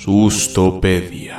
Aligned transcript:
Sustopedia. 0.00 1.36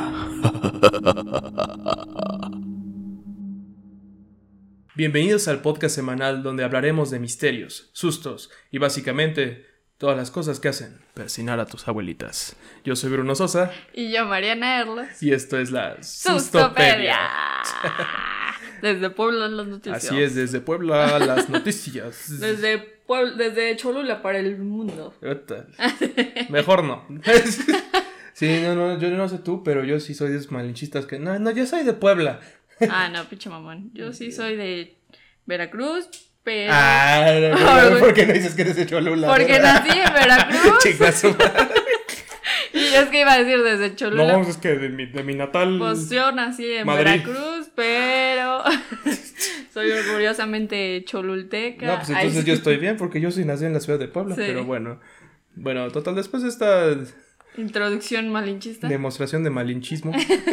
Bienvenidos 4.95 5.48
al 5.48 5.61
podcast 5.61 5.95
semanal 5.95 6.43
donde 6.43 6.63
hablaremos 6.63 7.09
de 7.09 7.19
misterios, 7.19 7.89
sustos 7.93 8.52
y 8.71 8.77
básicamente 8.77 9.66
todas 9.97 10.16
las 10.16 10.29
cosas 10.29 10.60
que 10.60 10.70
hacen 10.70 11.02
persinar 11.16 11.60
a 11.60 11.66
tus 11.66 11.88
abuelitas. 11.88 12.55
Yo 12.86 12.96
soy 12.96 13.10
Bruno 13.11 13.34
Sosa 13.34 13.71
Y 13.92 14.11
yo, 14.14 14.25
Mariana 14.28 14.79
Erles. 14.79 15.21
y 15.21 15.33
esto 15.33 15.60
es 15.60 15.71
la 15.71 16.01
Sustopedia. 16.04 17.18
Desde 18.83 19.10
Puebla 19.10 19.47
las 19.47 19.65
noticias. 19.65 20.04
Así 20.06 20.21
es, 20.21 20.36
desde 20.36 20.60
Puebla 20.60 21.18
las 21.18 21.50
noticias. 21.50 22.25
Desde, 22.39 22.78
Puebla, 23.07 23.33
desde 23.36 23.78
Cholula 23.78 24.21
para 24.21 24.39
el 24.39 24.57
mundo. 24.57 25.14
Mejor 26.50 26.83
no. 26.83 27.07
Sí, 28.43 28.60
no, 28.61 28.75
no, 28.75 29.00
yo 29.00 29.10
no 29.11 29.29
sé 29.29 29.38
tú, 29.38 29.64
pero 29.64 29.86
yo 29.86 30.02
sí 30.02 30.14
soy 30.14 30.32
de 30.32 30.38
esos 30.38 30.52
malinchistas 30.52 31.06
que... 31.06 31.18
No, 31.18 31.39
no, 31.39 31.52
yo 31.52 31.65
soy 31.65 31.83
de 31.86 31.93
Puebla. 31.93 32.41
Ah, 32.89 33.07
no, 33.07 33.23
pinche 33.29 33.49
mamón. 33.49 33.91
Yo 33.93 34.11
sí 34.11 34.33
soy 34.33 34.57
de 34.57 34.97
Veracruz, 35.45 36.09
pero... 36.43 36.73
Ah, 36.75 37.25
no, 37.39 37.57
no, 37.57 37.89
no, 37.91 37.99
¿por 37.99 38.13
qué 38.13 38.25
no 38.25 38.33
dices 38.33 38.53
que 38.53 38.63
eres 38.63 38.75
de 38.75 38.85
Cholula? 38.85 39.29
porque 39.29 39.59
nací 39.59 39.97
en 39.97 40.13
Veracruz. 40.13 40.79
Chicas, 40.83 41.23
y 42.73 42.79
es 42.79 43.05
que 43.05 43.21
iba 43.21 43.31
a 43.31 43.41
decir 43.41 43.63
desde 43.63 43.95
Cholula. 43.95 44.33
No, 44.33 44.41
es 44.41 44.57
que 44.57 44.75
de 44.75 44.89
mi, 44.89 45.05
de 45.05 45.23
mi 45.23 45.35
natal... 45.35 45.77
Pues 45.80 46.09
yo 46.09 46.33
nací 46.33 46.69
en 46.69 46.85
Madrid. 46.85 47.05
Veracruz, 47.23 47.69
pero 47.75 48.61
soy 49.73 49.89
orgullosamente 49.89 51.02
cholulteca. 51.05 51.85
No, 51.85 51.95
pues 51.95 52.09
Ay, 52.09 52.16
entonces 52.16 52.41
sí. 52.41 52.47
yo 52.49 52.53
estoy 52.55 52.75
bien 52.75 52.97
porque 52.97 53.21
yo 53.21 53.31
soy 53.31 53.45
nacido 53.45 53.67
en 53.67 53.73
la 53.73 53.80
ciudad 53.80 53.99
de 53.99 54.09
Puebla, 54.09 54.35
Sí. 54.35 54.41
pero 54.45 54.66
bueno. 54.66 54.99
Bueno, 55.55 55.89
total, 55.91 56.16
después 56.16 56.44
de 56.44 56.49
esta 56.49 56.94
Introducción 57.57 58.29
malinchista. 58.29 58.87
demostración 58.87 59.43
de 59.43 59.49
malinchismo. 59.49 60.11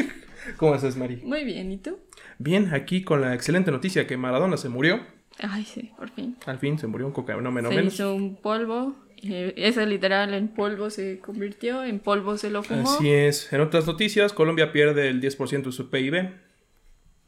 ¿Cómo 0.56 0.74
estás, 0.74 0.96
Mari? 0.96 1.16
Muy 1.16 1.44
bien, 1.44 1.70
¿y 1.72 1.78
tú? 1.78 1.98
Bien, 2.38 2.72
aquí 2.74 3.02
con 3.02 3.20
la 3.20 3.34
excelente 3.34 3.70
noticia 3.70 4.06
que 4.06 4.16
Maradona 4.16 4.56
se 4.56 4.68
murió. 4.68 5.00
Ay, 5.38 5.64
sí, 5.64 5.92
por 5.96 6.10
fin. 6.10 6.36
Al 6.46 6.58
fin 6.58 6.78
se 6.78 6.86
murió 6.86 7.06
un 7.06 7.12
cocaína 7.12 7.48
se 7.50 7.50
menos. 7.54 7.94
hizo 7.94 8.14
un 8.14 8.36
polvo. 8.36 8.96
eh, 9.22 9.54
ese 9.56 9.86
literal 9.86 10.34
en 10.34 10.48
polvo 10.48 10.90
se 10.90 11.18
convirtió, 11.20 11.84
en 11.84 12.00
polvo 12.00 12.36
se 12.36 12.50
lo 12.50 12.62
fumó. 12.62 12.90
Así 12.94 13.10
es. 13.10 13.52
En 13.52 13.60
otras 13.60 13.86
noticias, 13.86 14.32
Colombia 14.32 14.72
pierde 14.72 15.08
el 15.08 15.20
10% 15.20 15.62
de 15.64 15.72
su 15.72 15.90
PIB. 15.90 16.30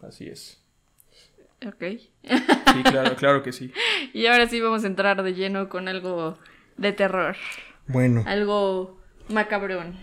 Así 0.03 0.27
es. 0.27 0.59
Ok. 1.67 1.85
Sí, 1.85 2.83
claro, 2.85 3.17
claro 3.17 3.43
que 3.43 3.53
sí. 3.53 3.73
Y 4.13 4.27
ahora 4.27 4.49
sí 4.49 4.61
vamos 4.61 4.85
a 4.85 4.87
entrar 4.89 5.23
de 5.23 5.33
lleno 5.35 5.69
con 5.69 5.89
algo 5.89 6.39
de 6.77 6.93
terror. 6.93 7.37
Bueno. 7.87 8.25
Algo 8.27 9.01
macabrón. 9.29 9.99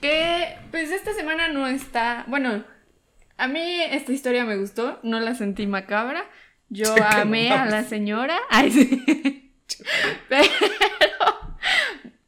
Que 0.00 0.56
pues 0.70 0.90
esta 0.90 1.14
semana 1.14 1.48
no 1.48 1.66
está. 1.66 2.24
Bueno, 2.26 2.64
a 3.36 3.48
mí 3.48 3.80
esta 3.90 4.12
historia 4.12 4.44
me 4.44 4.56
gustó, 4.56 4.98
no 5.02 5.20
la 5.20 5.34
sentí 5.34 5.66
macabra. 5.66 6.24
Yo 6.68 6.94
amé 7.10 7.50
a 7.52 7.66
la 7.66 7.84
señora. 7.84 8.38
Ay, 8.50 8.70
sí. 8.70 9.52
Pero. 10.28 10.48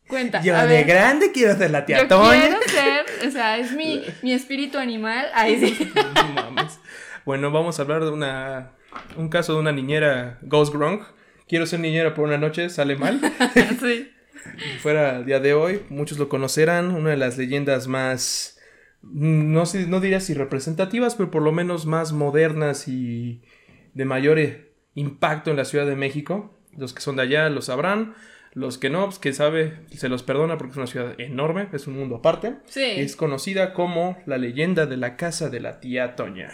Cuenta. 0.06 0.38
a 0.38 0.64
ver. 0.66 0.86
grande 0.86 1.32
quiero 1.32 1.56
ser 1.56 1.70
la 1.70 1.86
Yo 1.86 2.06
quiero 2.06 2.06
ser, 2.68 3.26
o 3.26 3.30
sea, 3.30 3.58
es 3.58 3.72
mi, 3.72 4.02
mi 4.22 4.32
espíritu 4.32 4.78
animal. 4.78 5.26
Ay, 5.34 5.58
sí. 5.58 5.92
No 5.94 6.28
mames. 6.28 6.78
Bueno, 7.24 7.50
vamos 7.50 7.78
a 7.78 7.82
hablar 7.82 8.04
de 8.04 8.10
una 8.10 8.72
un 9.16 9.28
caso 9.28 9.54
de 9.54 9.60
una 9.60 9.72
niñera 9.72 10.38
Ghost 10.42 10.72
Gronk. 10.72 11.02
Quiero 11.48 11.66
ser 11.66 11.80
niñera 11.80 12.14
por 12.14 12.26
una 12.26 12.38
noche, 12.38 12.68
sale 12.68 12.96
mal. 12.96 13.20
sí. 13.80 14.10
Si 14.58 14.78
fuera 14.78 15.18
el 15.18 15.26
día 15.26 15.40
de 15.40 15.54
hoy, 15.54 15.82
muchos 15.88 16.18
lo 16.18 16.28
conocerán, 16.28 16.94
una 16.94 17.10
de 17.10 17.16
las 17.16 17.38
leyendas 17.38 17.86
más 17.86 18.54
no 19.12 19.66
sé, 19.66 19.86
no 19.86 20.00
diría 20.00 20.20
si 20.20 20.34
representativas, 20.34 21.14
pero 21.14 21.30
por 21.30 21.42
lo 21.42 21.52
menos 21.52 21.86
más 21.86 22.12
modernas 22.12 22.88
y 22.88 23.42
de 23.92 24.04
mayor 24.04 24.38
eh, 24.38 24.72
impacto 24.94 25.50
en 25.50 25.56
la 25.56 25.64
Ciudad 25.64 25.86
de 25.86 25.96
México. 25.96 26.58
Los 26.76 26.94
que 26.94 27.02
son 27.02 27.16
de 27.16 27.22
allá 27.22 27.48
lo 27.50 27.62
sabrán, 27.62 28.14
los 28.52 28.78
que 28.78 28.90
no, 28.90 29.04
pues 29.04 29.18
que 29.18 29.32
sabe, 29.32 29.80
se 29.92 30.08
los 30.08 30.22
perdona 30.22 30.56
porque 30.56 30.72
es 30.72 30.76
una 30.76 30.86
ciudad 30.86 31.20
enorme, 31.20 31.68
es 31.72 31.86
un 31.86 31.98
mundo 31.98 32.16
aparte. 32.16 32.56
Sí. 32.66 32.82
Es 32.82 33.14
conocida 33.14 33.74
como 33.74 34.18
la 34.26 34.38
leyenda 34.38 34.86
de 34.86 34.96
la 34.96 35.16
casa 35.16 35.50
de 35.50 35.60
la 35.60 35.80
tía 35.80 36.16
Toña. 36.16 36.50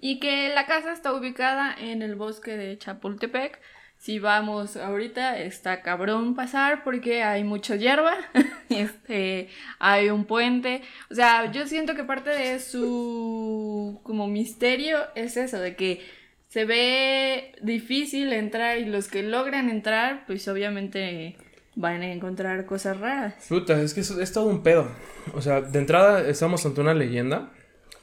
Y 0.00 0.18
que 0.18 0.48
la 0.48 0.66
casa 0.66 0.92
está 0.92 1.12
ubicada 1.12 1.74
en 1.78 2.02
el 2.02 2.16
bosque 2.16 2.56
de 2.56 2.76
Chapultepec. 2.76 3.60
Si 4.02 4.18
vamos 4.18 4.76
ahorita, 4.76 5.38
está 5.38 5.80
cabrón 5.80 6.34
pasar 6.34 6.82
porque 6.82 7.22
hay 7.22 7.44
mucha 7.44 7.76
hierba, 7.76 8.16
este, 8.68 9.48
hay 9.78 10.10
un 10.10 10.24
puente. 10.24 10.82
O 11.08 11.14
sea, 11.14 11.52
yo 11.52 11.68
siento 11.68 11.94
que 11.94 12.02
parte 12.02 12.30
de 12.30 12.58
su 12.58 14.00
como 14.02 14.26
misterio 14.26 14.98
es 15.14 15.36
eso, 15.36 15.60
de 15.60 15.76
que 15.76 16.00
se 16.48 16.64
ve 16.64 17.54
difícil 17.62 18.32
entrar 18.32 18.78
y 18.78 18.86
los 18.86 19.06
que 19.06 19.22
logran 19.22 19.70
entrar, 19.70 20.26
pues 20.26 20.48
obviamente 20.48 21.36
van 21.76 22.02
a 22.02 22.12
encontrar 22.12 22.66
cosas 22.66 22.98
raras. 22.98 23.34
Puta, 23.48 23.80
es 23.80 23.94
que 23.94 24.00
es, 24.00 24.10
es 24.10 24.32
todo 24.32 24.46
un 24.46 24.64
pedo. 24.64 24.90
O 25.32 25.40
sea, 25.40 25.60
de 25.60 25.78
entrada 25.78 26.28
estamos 26.28 26.66
ante 26.66 26.80
una 26.80 26.94
leyenda 26.94 27.52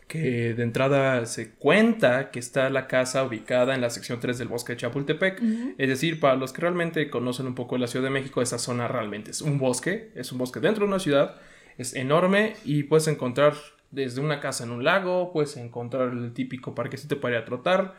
que 0.09 0.55
de 0.55 0.63
entrada 0.63 1.23
se 1.27 1.51
cuenta 1.51 2.31
que 2.31 2.39
está 2.39 2.71
la 2.71 2.87
casa 2.87 3.23
ubicada 3.23 3.75
en 3.75 3.81
la 3.81 3.91
sección 3.91 4.19
3 4.19 4.39
del 4.39 4.47
bosque 4.47 4.73
de 4.73 4.77
Chapultepec. 4.79 5.39
Es 5.77 5.87
decir, 5.87 6.19
para 6.19 6.35
los 6.35 6.51
que 6.51 6.61
realmente 6.61 7.11
conocen 7.11 7.45
un 7.45 7.53
poco 7.53 7.77
la 7.77 7.85
Ciudad 7.85 8.05
de 8.05 8.09
México, 8.09 8.41
esa 8.41 8.57
zona 8.57 8.87
realmente 8.87 9.29
es 9.29 9.41
un 9.41 9.59
bosque, 9.59 10.11
es 10.15 10.31
un 10.31 10.39
bosque 10.39 10.59
dentro 10.59 10.85
de 10.85 10.89
una 10.89 10.99
ciudad, 10.99 11.35
es 11.77 11.93
enorme 11.93 12.55
y 12.65 12.83
puedes 12.83 13.07
encontrar 13.07 13.53
desde 13.91 14.19
una 14.19 14.39
casa 14.39 14.63
en 14.63 14.71
un 14.71 14.83
lago, 14.83 15.31
puedes 15.31 15.55
encontrar 15.57 16.09
el 16.09 16.33
típico 16.33 16.73
parquecito 16.73 17.21
para 17.21 17.35
ir 17.35 17.41
a 17.43 17.45
trotar, 17.45 17.93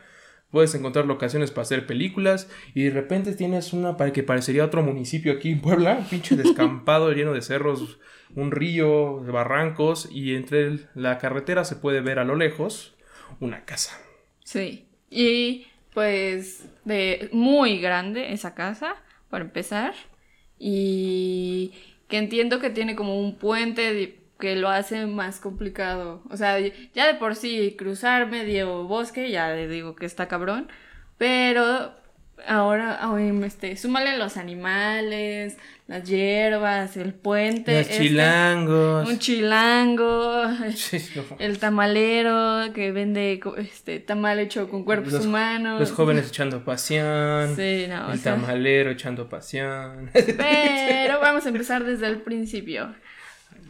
puedes 0.51 0.75
encontrar 0.75 1.05
locaciones 1.05 1.51
para 1.51 1.63
hacer 1.63 1.87
películas 1.87 2.49
y 2.73 2.83
de 2.83 2.89
repente 2.91 3.33
tienes 3.33 3.73
una 3.73 3.97
para 3.97 4.13
que 4.13 4.23
parecería 4.23 4.65
otro 4.65 4.83
municipio 4.83 5.33
aquí 5.33 5.51
en 5.51 5.61
Puebla, 5.61 5.97
un 5.99 6.05
pinche 6.05 6.35
descampado 6.37 7.11
lleno 7.11 7.33
de 7.33 7.41
cerros, 7.41 7.99
un 8.35 8.51
río, 8.51 9.21
barrancos 9.21 10.09
y 10.11 10.35
entre 10.35 10.79
la 10.93 11.17
carretera 11.17 11.63
se 11.63 11.75
puede 11.75 12.01
ver 12.01 12.19
a 12.19 12.25
lo 12.25 12.35
lejos 12.35 12.95
una 13.39 13.65
casa. 13.65 13.99
Sí. 14.43 14.85
Y 15.09 15.67
pues 15.93 16.69
de 16.85 17.29
muy 17.31 17.79
grande 17.79 18.33
esa 18.33 18.53
casa, 18.53 18.95
para 19.29 19.43
empezar. 19.43 19.93
Y 20.59 21.73
que 22.07 22.17
entiendo 22.17 22.59
que 22.59 22.69
tiene 22.69 22.95
como 22.95 23.19
un 23.19 23.35
puente 23.37 24.20
que 24.41 24.57
lo 24.57 24.67
hace 24.67 25.05
más 25.05 25.39
complicado. 25.39 26.21
O 26.29 26.35
sea, 26.35 26.59
ya 26.59 27.07
de 27.07 27.13
por 27.13 27.37
sí 27.37 27.75
cruzar 27.77 28.29
medio 28.29 28.83
bosque, 28.83 29.31
ya 29.31 29.51
le 29.53 29.69
digo 29.69 29.95
que 29.95 30.05
está 30.05 30.27
cabrón. 30.27 30.67
Pero 31.17 31.93
ahora, 32.47 32.97
ay, 33.01 33.31
este, 33.45 33.77
súmale 33.77 34.17
los 34.17 34.35
animales, 34.35 35.57
las 35.87 36.03
hierbas, 36.09 36.97
el 36.97 37.13
puente. 37.13 37.71
Los 37.77 37.81
este, 37.87 38.03
chilangos. 38.03 39.07
un 39.07 39.19
chilango. 39.19 40.43
Sí, 40.75 40.97
no. 41.15 41.23
El 41.39 41.59
tamalero 41.59 42.73
que 42.73 42.91
vende 42.91 43.39
este 43.57 43.99
tamal 43.99 44.39
hecho 44.39 44.69
con 44.69 44.83
cuerpos 44.83 45.13
Los- 45.13 45.25
humanos. 45.25 45.79
Los 45.79 45.91
jóvenes 45.91 46.27
echando 46.29 46.63
pasión. 46.65 47.55
Sí, 47.55 47.85
no, 47.87 48.11
el 48.11 48.19
sea, 48.19 48.33
tamalero 48.35 48.89
echando 48.91 49.29
pasión. 49.29 50.09
Pero 50.13 51.19
vamos 51.19 51.45
a 51.45 51.49
empezar 51.49 51.83
desde 51.83 52.07
el 52.07 52.17
principio. 52.21 52.95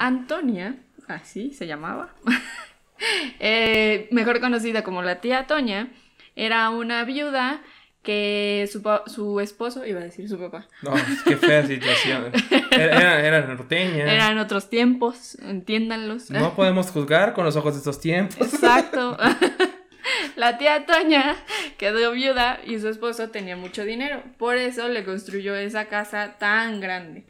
Antonia, 0.06 0.76
así 1.08 1.54
se 1.54 1.68
llamaba, 1.68 2.14
eh, 3.40 4.08
mejor 4.12 4.40
conocida 4.40 4.84
como 4.84 5.02
la 5.02 5.22
tía 5.22 5.48
Toña, 5.48 5.90
era 6.36 6.70
una 6.70 7.04
viuda 7.04 7.62
que 8.02 8.68
su, 8.72 8.82
su 9.06 9.40
esposo, 9.40 9.86
iba 9.86 10.00
a 10.00 10.04
decir 10.04 10.28
su 10.28 10.40
papá, 10.40 10.68
No, 10.82 10.94
qué 11.24 11.38
fea 11.38 11.66
situación. 11.68 12.32
Era, 12.72 13.00
era, 13.00 13.28
era 13.28 13.42
norteña. 13.46 14.12
eran 14.12 14.40
otros 14.40 14.70
tiempos, 14.72 15.36
entiéndanlos. 15.36 16.32
No 16.32 16.54
podemos 16.56 16.90
juzgar 16.90 17.34
con 17.34 17.46
los 17.46 17.56
ojos 17.56 17.74
de 17.74 17.80
estos 17.80 18.00
tiempos. 18.00 18.38
Exacto. 18.42 19.18
La 20.36 20.58
tía 20.58 20.88
Toña 20.88 21.36
quedó 21.78 22.12
viuda 22.12 22.60
y 22.66 22.80
su 22.80 22.90
esposo 22.90 23.30
tenía 23.30 23.56
mucho 23.56 23.86
dinero. 23.86 24.24
Por 24.40 24.58
eso 24.58 24.88
le 24.88 25.04
construyó 25.04 25.56
esa 25.56 25.86
casa 25.86 26.38
tan 26.40 26.80
grande. 26.80 27.26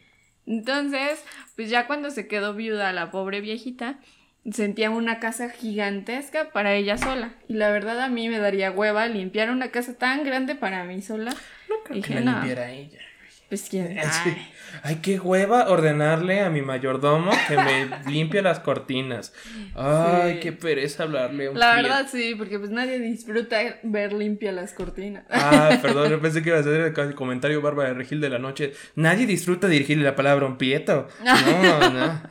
Entonces, 0.46 1.24
pues 1.56 1.70
ya 1.70 1.88
cuando 1.88 2.10
se 2.12 2.28
quedó 2.28 2.54
viuda 2.54 2.92
la 2.94 3.12
pobre 3.12 3.42
viejita, 3.42 4.00
sentía 4.50 4.90
una 4.90 5.20
casa 5.20 5.50
gigantesca 5.50 6.52
para 6.52 6.74
ella 6.74 6.98
sola. 6.98 7.34
Y 7.48 7.54
la 7.54 7.72
verdad 7.72 8.02
a 8.02 8.10
mí 8.10 8.28
me 8.30 8.40
daría 8.40 8.72
hueva 8.72 9.08
limpiar 9.08 9.52
una 9.52 9.70
casa 9.70 9.98
tan 9.98 10.24
grande 10.24 10.56
para 10.56 10.84
mí 10.84 11.02
sola. 11.02 11.32
No 11.70 11.76
creo 11.84 12.02
que 12.02 12.16
la 12.16 12.22
no. 12.22 12.32
limpiara 12.34 12.72
ella. 12.72 13.00
Pues 13.52 13.68
quién. 13.70 13.98
Ay, 14.84 15.00
qué 15.02 15.20
hueva 15.20 15.68
ordenarle 15.68 16.40
a 16.40 16.50
mi 16.50 16.62
mayordomo 16.62 17.30
que 17.50 17.58
me 17.58 17.90
limpie 18.10 18.42
las 18.42 18.62
cortinas. 18.62 19.34
Ay, 19.76 20.36
Sí. 20.36 20.40
qué 20.40 20.52
pereza 20.54 21.04
hablarle 21.04 21.48
a 21.48 21.52
un 21.52 21.60
La 21.60 21.74
cliente. 21.74 21.90
verdad 21.90 22.08
sí, 22.10 22.36
porque 22.38 22.58
pues 22.58 22.72
nadie 22.72 22.98
disfruta 23.00 23.58
ver 23.84 24.14
limpia 24.14 24.54
las 24.54 24.72
cortinas. 24.72 25.26
Ah, 25.30 25.78
perdón, 25.82 26.10
yo 26.12 26.22
pensé 26.22 26.42
que 26.42 26.48
iba 26.52 26.60
a 26.60 26.64
ser 26.64 26.94
el 26.98 27.16
comentario 27.16 27.62
Bárbara 27.62 27.90
de 27.90 27.96
Regil 27.96 28.22
de 28.22 28.30
la 28.30 28.40
noche. 28.40 28.72
Nadie 28.96 29.26
disfruta 29.26 29.68
dirigirle 29.68 30.06
la 30.06 30.16
palabra 30.16 30.46
a 30.46 30.50
un 30.50 30.58
prieto. 30.58 31.10
No, 31.26 31.90
no. 31.90 32.22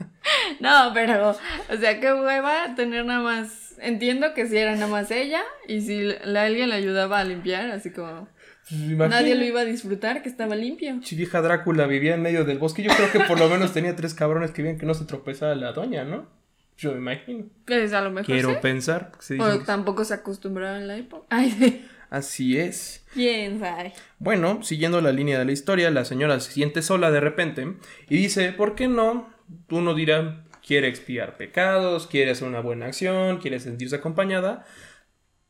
No, 0.61 0.90
pero, 0.94 1.31
o 1.69 1.76
sea, 1.78 2.00
qué 2.00 2.14
hueva 2.14 2.75
tener 2.75 3.05
nada 3.05 3.20
más. 3.20 3.75
Entiendo 3.82 4.32
que 4.32 4.46
si 4.46 4.56
era 4.56 4.73
nada 4.75 4.87
más 4.87 5.11
ella 5.11 5.43
y 5.69 5.82
si 5.82 6.11
la, 6.25 6.44
alguien 6.44 6.70
le 6.70 6.76
ayudaba 6.76 7.20
a 7.20 7.25
limpiar, 7.25 7.70
así 7.70 7.90
como. 7.90 8.28
Pues, 8.70 9.11
Nadie 9.11 9.34
lo 9.34 9.44
iba 9.44 9.61
a 9.61 9.64
disfrutar, 9.64 10.22
que 10.22 10.28
estaba 10.28 10.55
limpio. 10.55 11.00
Si 11.02 11.17
vieja 11.17 11.40
Drácula 11.43 11.87
vivía 11.87 12.14
en 12.14 12.22
medio 12.22 12.44
del 12.44 12.58
bosque, 12.58 12.82
yo 12.82 12.90
creo 12.94 13.11
que 13.11 13.20
por 13.20 13.38
lo 13.38 13.49
menos 13.49 13.72
tenía 13.72 13.96
tres 13.96 14.14
cabrones 14.14 14.52
que 14.52 14.62
veían 14.62 14.78
que 14.78 14.87
no 14.87 14.94
se 14.94 15.05
tropezaba 15.05 15.55
la 15.55 15.72
doña, 15.72 16.05
¿no? 16.05 16.28
Yo 16.78 16.93
me 16.93 16.99
imagino. 16.99 17.44
Pues 17.67 17.93
a 17.93 18.00
lo 18.00 18.11
mejor 18.11 18.26
Quiero 18.26 18.50
sí. 18.50 18.56
pensar. 18.62 19.12
se 19.19 19.40
O 19.40 19.58
que- 19.58 19.64
tampoco 19.64 20.05
se 20.05 20.14
acostumbraba 20.14 20.78
en 20.78 20.87
la 20.88 20.96
época. 20.96 21.26
Ay, 21.31 21.50
sí. 21.50 21.87
Así 22.11 22.58
es. 22.58 23.05
quién 23.14 23.61
sabe. 23.61 23.93
Bueno, 24.19 24.62
siguiendo 24.62 25.00
la 25.00 25.12
línea 25.12 25.38
de 25.38 25.44
la 25.44 25.52
historia, 25.52 25.90
la 25.90 26.05
señora 26.05 26.40
se 26.40 26.50
siente 26.52 26.82
sola 26.82 27.11
de 27.11 27.20
repente 27.20 27.75
y 28.08 28.16
dice, 28.16 28.52
¿por 28.52 28.75
qué 28.75 28.88
no? 28.88 29.28
Uno 29.70 29.94
dirá, 29.94 30.44
quiere 30.66 30.88
expiar 30.88 31.37
pecados, 31.37 32.06
quiere 32.08 32.32
hacer 32.32 32.49
una 32.49 32.61
buena 32.61 32.87
acción, 32.87 33.38
quiere 33.38 33.61
sentirse 33.61 33.96
acompañada. 33.96 34.64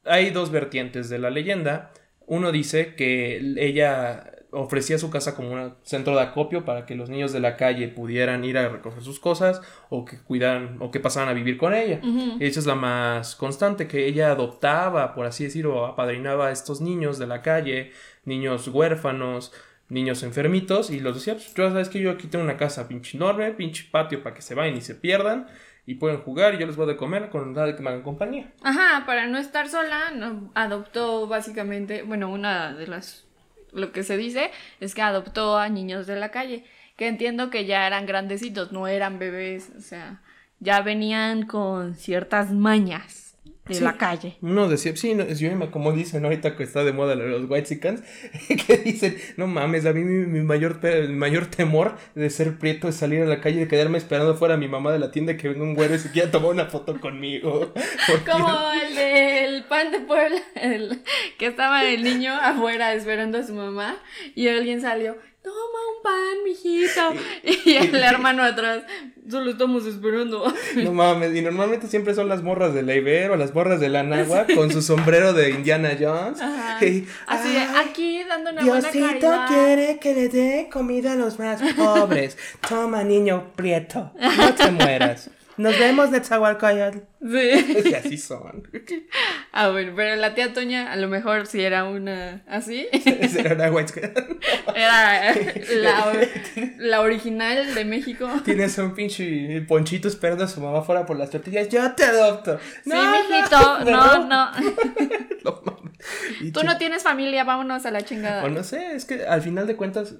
Hay 0.04 0.30
dos 0.30 0.50
vertientes 0.50 1.08
de 1.08 1.18
la 1.18 1.30
leyenda. 1.30 1.92
Uno 2.30 2.52
dice 2.52 2.94
que 2.94 3.38
ella 3.56 4.30
ofrecía 4.52 4.98
su 4.98 5.10
casa 5.10 5.34
como 5.34 5.50
un 5.50 5.74
centro 5.82 6.14
de 6.14 6.22
acopio 6.22 6.64
para 6.64 6.86
que 6.86 6.94
los 6.94 7.10
niños 7.10 7.32
de 7.32 7.40
la 7.40 7.56
calle 7.56 7.88
pudieran 7.88 8.44
ir 8.44 8.56
a 8.56 8.68
recoger 8.68 9.02
sus 9.02 9.18
cosas 9.18 9.60
o 9.88 10.04
que 10.04 10.16
cuidaran 10.16 10.76
o 10.78 10.92
que 10.92 11.00
pasaran 11.00 11.28
a 11.28 11.32
vivir 11.32 11.58
con 11.58 11.74
ella. 11.74 12.00
Esa 12.38 12.60
es 12.60 12.66
la 12.66 12.76
más 12.76 13.34
constante, 13.34 13.88
que 13.88 14.06
ella 14.06 14.30
adoptaba, 14.30 15.12
por 15.12 15.26
así 15.26 15.42
decirlo, 15.42 15.84
apadrinaba 15.86 16.46
a 16.46 16.52
estos 16.52 16.80
niños 16.80 17.18
de 17.18 17.26
la 17.26 17.42
calle, 17.42 17.90
niños 18.24 18.68
huérfanos, 18.68 19.52
niños 19.88 20.22
enfermitos, 20.22 20.90
y 20.90 21.00
los 21.00 21.16
decía, 21.16 21.34
pues 21.34 21.52
yo 21.52 21.68
sabes 21.68 21.88
que 21.88 21.98
yo 21.98 22.12
aquí 22.12 22.28
tengo 22.28 22.44
una 22.44 22.56
casa 22.56 22.86
pinche 22.86 23.16
enorme, 23.16 23.50
pinche 23.54 23.88
patio 23.90 24.22
para 24.22 24.36
que 24.36 24.42
se 24.42 24.54
vayan 24.54 24.76
y 24.76 24.82
se 24.82 24.94
pierdan, 24.94 25.48
y 25.90 25.96
pueden 25.96 26.18
jugar, 26.18 26.54
y 26.54 26.58
yo 26.58 26.68
les 26.68 26.76
voy 26.76 26.88
a 26.88 26.96
comer 26.96 27.30
con 27.30 27.52
tal 27.52 27.66
de 27.66 27.74
que 27.74 27.82
me 27.82 27.90
hagan 27.90 28.02
compañía. 28.02 28.52
Ajá, 28.62 29.04
para 29.06 29.26
no 29.26 29.38
estar 29.38 29.68
sola, 29.68 30.12
no, 30.14 30.52
adoptó 30.54 31.26
básicamente, 31.26 32.04
bueno, 32.04 32.30
una 32.30 32.72
de 32.74 32.86
las, 32.86 33.26
lo 33.72 33.90
que 33.90 34.04
se 34.04 34.16
dice 34.16 34.52
es 34.78 34.94
que 34.94 35.02
adoptó 35.02 35.58
a 35.58 35.68
niños 35.68 36.06
de 36.06 36.14
la 36.14 36.30
calle, 36.30 36.64
que 36.94 37.08
entiendo 37.08 37.50
que 37.50 37.64
ya 37.64 37.88
eran 37.88 38.06
grandecitos, 38.06 38.70
no 38.70 38.86
eran 38.86 39.18
bebés, 39.18 39.72
o 39.76 39.80
sea, 39.80 40.22
ya 40.60 40.80
venían 40.80 41.44
con 41.44 41.96
ciertas 41.96 42.52
mañas 42.52 43.29
de 43.68 43.74
Sí. 43.74 43.84
la 43.84 43.96
calle. 43.96 44.36
Uno 44.40 44.68
decía, 44.68 44.96
sí, 44.96 45.14
no, 45.14 45.24
yo 45.28 45.54
me- 45.54 45.70
como 45.70 45.92
dicen 45.92 46.24
ahorita 46.24 46.56
que 46.56 46.64
está 46.64 46.82
de 46.82 46.92
moda 46.92 47.14
los 47.14 47.48
white 47.48 47.78
que 48.66 48.76
dicen, 48.78 49.16
no 49.36 49.46
mames, 49.46 49.86
a 49.86 49.92
mí 49.92 50.02
mi, 50.02 50.26
mi 50.26 50.40
mayor, 50.40 50.80
mi 50.82 51.14
mayor 51.14 51.46
temor 51.46 51.96
de 52.14 52.30
ser 52.30 52.58
prieto 52.58 52.88
es 52.88 52.96
salir 52.96 53.22
a 53.22 53.26
la 53.26 53.40
calle 53.40 53.62
y 53.62 53.68
quedarme 53.68 53.98
esperando 53.98 54.34
fuera 54.34 54.54
a 54.54 54.56
mi 54.56 54.66
mamá 54.66 54.92
de 54.92 54.98
la 54.98 55.10
tienda 55.12 55.36
que 55.36 55.48
venga 55.48 55.62
un 55.62 55.74
güero 55.74 55.94
y 55.94 55.98
se 55.98 56.10
quiera 56.10 56.30
tomar 56.30 56.50
una 56.50 56.66
foto 56.66 56.98
conmigo. 57.00 57.72
Como 58.26 58.58
el 58.72 58.94
del 58.96 59.64
pan 59.64 59.92
de 59.92 60.00
Puebla, 60.00 60.40
el, 60.56 61.02
que 61.38 61.46
estaba 61.46 61.84
el 61.84 62.02
niño 62.02 62.32
afuera 62.34 62.92
esperando 62.94 63.38
a 63.38 63.42
su 63.44 63.54
mamá 63.54 63.96
y 64.34 64.48
alguien 64.48 64.80
salió, 64.80 65.16
toma 65.42 65.56
un 65.96 66.02
pan, 66.02 66.44
mijito. 66.44 67.00
Y 67.64 67.76
el 67.76 67.94
hermano 67.96 68.42
atrás, 68.42 68.82
solo 69.28 69.50
estamos 69.52 69.86
esperando. 69.86 70.52
No 70.76 70.92
mames, 70.92 71.34
y 71.34 71.40
normalmente 71.42 71.86
siempre 71.88 72.14
son 72.14 72.28
las 72.28 72.42
morras 72.42 72.74
de 72.74 72.82
la 72.82 72.94
Ibero, 72.94 73.36
las 73.36 73.54
morras 73.54 73.80
de 73.80 73.88
la 73.88 74.02
Nagua 74.02 74.46
con 74.54 74.70
su 74.70 74.82
sombrero 74.82 75.32
de 75.32 75.50
Indiana 75.50 75.90
Jones. 75.98 76.40
Ajá. 76.40 76.84
Y, 76.84 77.06
Así 77.26 77.52
de, 77.52 77.58
"Ay, 77.58 77.88
aquí 77.88 78.22
dando 78.28 78.50
una 78.50 78.62
buena 78.64 78.90
Diosito 78.90 79.06
caridad. 79.28 79.46
quiere 79.48 79.98
que 79.98 80.14
le 80.14 80.28
dé 80.28 80.68
comida 80.72 81.12
a 81.12 81.16
los 81.16 81.38
más 81.38 81.60
pobres. 81.74 82.36
Toma, 82.68 83.02
niño 83.04 83.52
prieto, 83.56 84.12
no 84.36 84.54
te 84.54 84.70
mueras. 84.70 85.30
Nos 85.60 85.78
vemos, 85.78 86.10
Netzahualcoyotl. 86.10 86.98
Sí. 87.20 87.82
Y 87.90 87.94
así 87.94 88.16
son. 88.16 88.68
Ah, 89.52 89.68
bueno, 89.70 89.92
pero 89.94 90.16
la 90.16 90.34
tía 90.34 90.52
Toña 90.52 90.90
a 90.90 90.96
lo 90.96 91.08
mejor 91.08 91.46
si 91.46 91.62
era 91.62 91.84
una 91.84 92.42
así. 92.48 92.88
Era 92.92 93.54
una 93.54 93.70
white 93.70 94.12
Era 94.74 95.34
la, 95.72 96.12
la 96.78 97.00
original 97.02 97.74
de 97.74 97.84
México. 97.84 98.28
Tienes 98.44 98.78
un 98.78 98.94
pinche 98.94 99.60
ponchito 99.68 100.08
esperando 100.08 100.44
a 100.44 100.48
su 100.48 100.60
mamá 100.60 100.82
fuera 100.82 101.04
por 101.04 101.18
las 101.18 101.30
tortillas. 101.30 101.68
Yo 101.68 101.92
te 101.92 102.04
adopto. 102.04 102.58
Sí, 102.84 102.90
mijito, 102.90 103.84
no, 103.84 104.26
no. 104.26 104.50
no 105.44 105.90
Tú 106.52 106.62
no 106.64 106.78
tienes 106.78 107.02
familia, 107.02 107.44
vámonos 107.44 107.84
a 107.86 107.90
la 107.90 108.02
chingada. 108.02 108.44
O 108.44 108.48
no 108.48 108.64
sé, 108.64 108.94
es 108.94 109.04
que 109.04 109.24
al 109.24 109.42
final 109.42 109.66
de 109.66 109.76
cuentas 109.76 110.14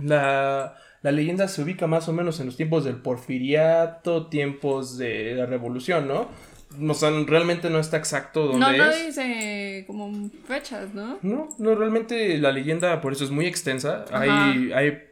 la, 0.00 0.76
la 1.04 1.12
leyenda 1.12 1.48
se 1.48 1.60
ubica 1.60 1.86
más 1.86 2.08
o 2.08 2.14
menos 2.14 2.40
en 2.40 2.46
los 2.46 2.56
tiempos 2.56 2.82
del 2.84 2.96
porfiriato, 2.96 4.26
tiempos 4.28 4.96
de 4.96 5.34
la 5.34 5.44
revolución, 5.44 6.08
¿no? 6.08 6.28
O 6.90 6.94
sea, 6.94 7.10
realmente 7.26 7.68
no 7.68 7.78
está 7.78 7.98
exacto 7.98 8.46
dónde 8.46 8.58
No, 8.58 8.72
no 8.72 8.90
es. 8.90 9.06
dice 9.08 9.84
como 9.86 10.30
fechas, 10.48 10.94
¿no? 10.94 11.18
No, 11.20 11.50
no, 11.58 11.74
realmente 11.74 12.38
la 12.38 12.52
leyenda 12.52 13.02
por 13.02 13.12
eso 13.12 13.22
es 13.22 13.30
muy 13.30 13.44
extensa. 13.44 14.06
Hay, 14.12 14.30
Ajá. 14.30 14.78
hay 14.78 15.02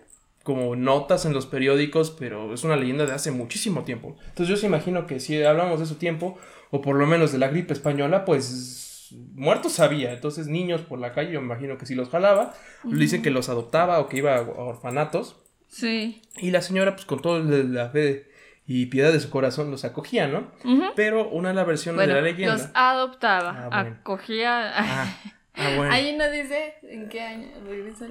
como 0.43 0.75
notas 0.77 1.27
en 1.27 1.35
los 1.35 1.45
periódicos, 1.45 2.11
pero 2.11 2.55
es 2.55 2.65
una 2.65 2.77
leyenda 2.77 3.05
de 3.05 3.13
hace 3.13 3.31
muchísimo 3.31 3.85
tiempo. 3.85 4.17
Entonces 4.29 4.49
yo 4.49 4.57
se 4.57 4.67
imagino 4.67 5.07
que 5.07 5.21
si 5.21 5.43
hablamos 5.45 5.79
de 5.79 5.85
su 5.85 5.97
tiempo, 5.97 6.39
o 6.71 6.81
por 6.81 6.97
lo 6.97 7.07
menos 7.07 7.33
de 7.33 7.39
la 7.39 7.49
gripe 7.49 7.75
española, 7.75 8.25
pues 8.25 9.11
muertos 9.35 9.79
había. 9.79 10.11
Entonces 10.15 10.47
niños 10.47 10.81
por 10.81 10.99
la 10.99 11.13
calle, 11.13 11.33
yo 11.33 11.41
me 11.43 11.47
imagino 11.49 11.77
que 11.77 11.85
sí 11.85 11.95
los 11.95 12.09
jalaba. 12.09 12.55
Dicen 12.83 13.21
que 13.23 13.31
los 13.31 13.51
adoptaba 13.51 14.01
o 14.01 14.09
que 14.09 14.17
iba 14.17 14.37
a 14.37 14.41
orfanatos. 14.41 15.37
Sí. 15.73 16.21
Y 16.37 16.51
la 16.51 16.61
señora, 16.61 16.95
pues 16.95 17.07
con 17.07 17.21
toda 17.23 17.41
la 17.41 17.89
fe 17.89 18.29
y 18.67 18.87
piedad 18.87 19.11
de 19.13 19.19
su 19.21 19.31
corazón, 19.31 19.71
los 19.71 19.85
acogía, 19.85 20.29
¿no? 20.29 20.53
Pero 20.95 21.29
una 21.31 21.49
de 21.49 21.55
las 21.55 21.67
versiones 21.67 21.97
Bueno, 21.97 22.15
de 22.15 22.21
la 22.21 22.27
leyenda... 22.29 22.53
los 22.57 22.69
adoptaba, 22.75 23.51
Ah, 23.65 23.69
bueno. 23.83 23.97
acogía. 24.01 24.73
Ah, 24.79 25.17
ah, 25.55 25.73
bueno. 25.77 25.93
Ahí 25.93 26.15
no 26.17 26.31
dice 26.31 26.75
en 26.83 27.09
qué 27.09 27.23
año 27.23 27.49
regresa 27.67 28.07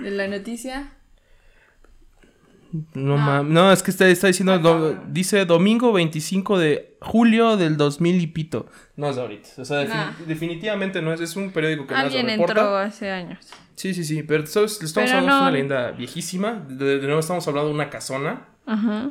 de 0.00 0.10
la 0.10 0.26
noticia. 0.26 0.92
No, 2.94 3.16
Ah. 3.18 3.42
no, 3.44 3.70
es 3.70 3.82
que 3.82 3.90
está, 3.90 4.08
está 4.08 4.28
diciendo, 4.28 4.58
do- 4.58 4.98
dice 5.08 5.44
domingo 5.44 5.92
25 5.92 6.58
de 6.58 6.96
julio 7.00 7.56
del 7.58 7.76
2000 7.76 8.20
y 8.20 8.26
pito. 8.28 8.66
No 8.96 9.10
es 9.10 9.16
de 9.16 9.22
ahorita, 9.22 9.48
o 9.58 9.64
sea, 9.64 9.82
defini- 9.82 9.88
Nah. 9.94 10.12
definitivamente 10.26 11.02
no 11.02 11.12
es, 11.12 11.20
es 11.20 11.36
un 11.36 11.50
periódico 11.50 11.86
que 11.86 11.94
Alguien 11.94 12.26
reporta. 12.26 12.52
entró 12.52 12.76
hace 12.76 13.10
años. 13.10 13.46
Sí, 13.74 13.92
sí, 13.92 14.04
sí, 14.04 14.22
pero 14.22 14.46
¿sabes? 14.46 14.80
estamos 14.82 14.92
Pero 15.10 15.18
hablando 15.18 15.26
de 15.26 15.32
no- 15.36 15.42
una 15.42 15.50
leyenda 15.50 15.90
viejísima, 15.90 16.64
de, 16.68 16.98
de 16.98 17.02
nuevo 17.06 17.20
estamos 17.20 17.46
hablando 17.46 17.68
de 17.68 17.74
una 17.74 17.90
casona, 17.90 18.46
Ajá. 18.64 19.10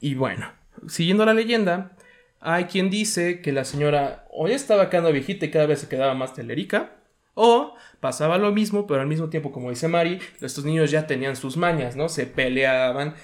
y 0.00 0.14
bueno, 0.14 0.46
siguiendo 0.88 1.24
la 1.24 1.34
leyenda, 1.34 1.92
hay 2.40 2.64
quien 2.64 2.90
dice 2.90 3.40
que 3.40 3.52
la 3.52 3.64
señora 3.64 4.26
o 4.30 4.48
ya 4.48 4.56
estaba 4.56 4.90
quedando 4.90 5.12
viejita 5.12 5.46
y 5.46 5.50
cada 5.50 5.66
vez 5.66 5.80
se 5.80 5.88
quedaba 5.88 6.14
más 6.14 6.34
telerica, 6.34 6.90
o 7.34 7.74
pasaba 8.00 8.38
lo 8.38 8.52
mismo, 8.52 8.86
pero 8.86 9.00
al 9.00 9.06
mismo 9.06 9.28
tiempo, 9.30 9.52
como 9.52 9.70
dice 9.70 9.88
Mari, 9.88 10.18
estos 10.40 10.64
niños 10.64 10.90
ya 10.90 11.06
tenían 11.06 11.36
sus 11.36 11.56
mañas, 11.56 11.96
¿no? 11.96 12.08
Se 12.08 12.26
peleaban, 12.26 13.14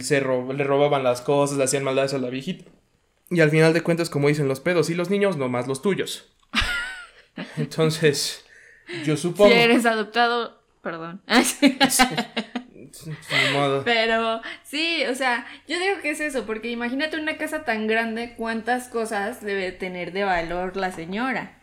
se 0.00 0.20
ro- 0.20 0.52
le 0.52 0.64
robaban 0.64 1.02
las 1.02 1.20
cosas, 1.20 1.58
le 1.58 1.64
hacían 1.64 1.84
maldades 1.84 2.14
a 2.14 2.18
la 2.18 2.30
viejita. 2.30 2.70
Y 3.30 3.40
al 3.40 3.50
final 3.50 3.72
de 3.74 3.82
cuentas, 3.82 4.08
como 4.10 4.28
dicen 4.28 4.48
los 4.48 4.60
pedos 4.60 4.88
y 4.90 4.94
los 4.94 5.10
niños, 5.10 5.36
no 5.36 5.48
más 5.48 5.66
los 5.68 5.82
tuyos. 5.82 6.32
Entonces, 7.56 8.44
yo 9.04 9.16
supongo... 9.16 9.50
Si 9.52 9.58
eres 9.58 9.84
adoptado, 9.86 10.62
perdón. 10.82 11.20
Modo. 13.52 13.84
Pero 13.84 14.40
sí, 14.64 15.02
o 15.10 15.14
sea, 15.14 15.46
yo 15.68 15.78
digo 15.78 16.00
que 16.02 16.10
es 16.10 16.20
eso, 16.20 16.46
porque 16.46 16.70
imagínate 16.70 17.18
una 17.20 17.36
casa 17.36 17.64
tan 17.64 17.86
grande, 17.86 18.34
cuántas 18.36 18.88
cosas 18.88 19.42
debe 19.42 19.72
tener 19.72 20.12
de 20.12 20.24
valor 20.24 20.76
la 20.76 20.90
señora. 20.92 21.60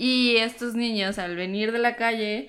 Y 0.00 0.36
estos 0.36 0.76
niños 0.76 1.18
al 1.18 1.34
venir 1.34 1.72
de 1.72 1.80
la 1.80 1.96
calle, 1.96 2.46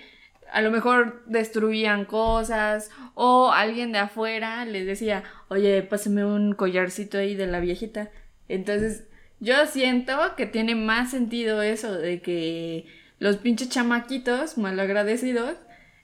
a 0.51 0.61
lo 0.61 0.69
mejor 0.69 1.23
destruían 1.25 2.05
cosas 2.05 2.91
o 3.15 3.51
alguien 3.51 3.91
de 3.91 3.97
afuera 3.97 4.65
les 4.65 4.85
decía, 4.85 5.23
oye, 5.47 5.81
pásame 5.81 6.23
un 6.23 6.53
collarcito 6.53 7.17
ahí 7.17 7.33
de 7.33 7.47
la 7.47 7.59
viejita. 7.59 8.11
Entonces, 8.49 9.07
yo 9.39 9.65
siento 9.65 10.15
que 10.37 10.45
tiene 10.45 10.75
más 10.75 11.09
sentido 11.09 11.63
eso 11.63 11.91
de 11.91 12.21
que 12.21 12.85
los 13.17 13.37
pinches 13.37 13.69
chamaquitos 13.69 14.59
malagradecidos 14.59 15.55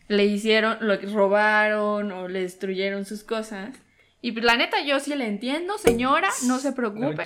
le 0.08 0.26
hicieron, 0.26 0.80
lo 0.82 0.98
robaron 0.98 2.12
o 2.12 2.28
le 2.28 2.42
destruyeron 2.42 3.06
sus 3.06 3.24
cosas. 3.24 3.70
Y 4.26 4.32
pues, 4.32 4.44
la 4.44 4.58
neta, 4.58 4.84
yo 4.84 5.00
sí 5.00 5.14
le 5.14 5.28
entiendo, 5.28 5.78
señora, 5.78 6.32
no 6.48 6.58
se 6.58 6.72
preocupe. 6.72 7.26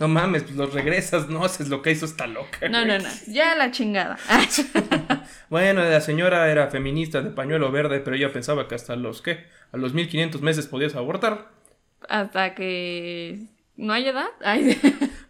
No 0.00 0.08
mames, 0.08 0.42
pues 0.42 0.56
los 0.56 0.74
regresas, 0.74 1.28
no 1.28 1.44
haces 1.44 1.68
lo 1.68 1.82
que 1.82 1.92
hizo 1.92 2.04
esta 2.04 2.26
loca. 2.26 2.68
No, 2.68 2.84
güey. 2.84 2.88
no, 2.88 2.98
no, 2.98 3.08
ya 3.28 3.54
la 3.54 3.70
chingada. 3.70 4.18
Bueno, 5.48 5.84
la 5.84 6.00
señora 6.00 6.50
era 6.50 6.66
feminista 6.66 7.22
de 7.22 7.30
pañuelo 7.30 7.70
verde, 7.70 8.00
pero 8.00 8.16
ella 8.16 8.32
pensaba 8.32 8.66
que 8.66 8.74
hasta 8.74 8.96
los, 8.96 9.22
¿qué? 9.22 9.46
A 9.70 9.76
los 9.76 9.94
1500 9.94 10.42
meses 10.42 10.66
podías 10.66 10.96
abortar. 10.96 11.52
Hasta 12.08 12.56
que 12.56 13.46
no 13.76 13.92
hay 13.92 14.08
edad. 14.08 14.26
Ay, 14.40 14.76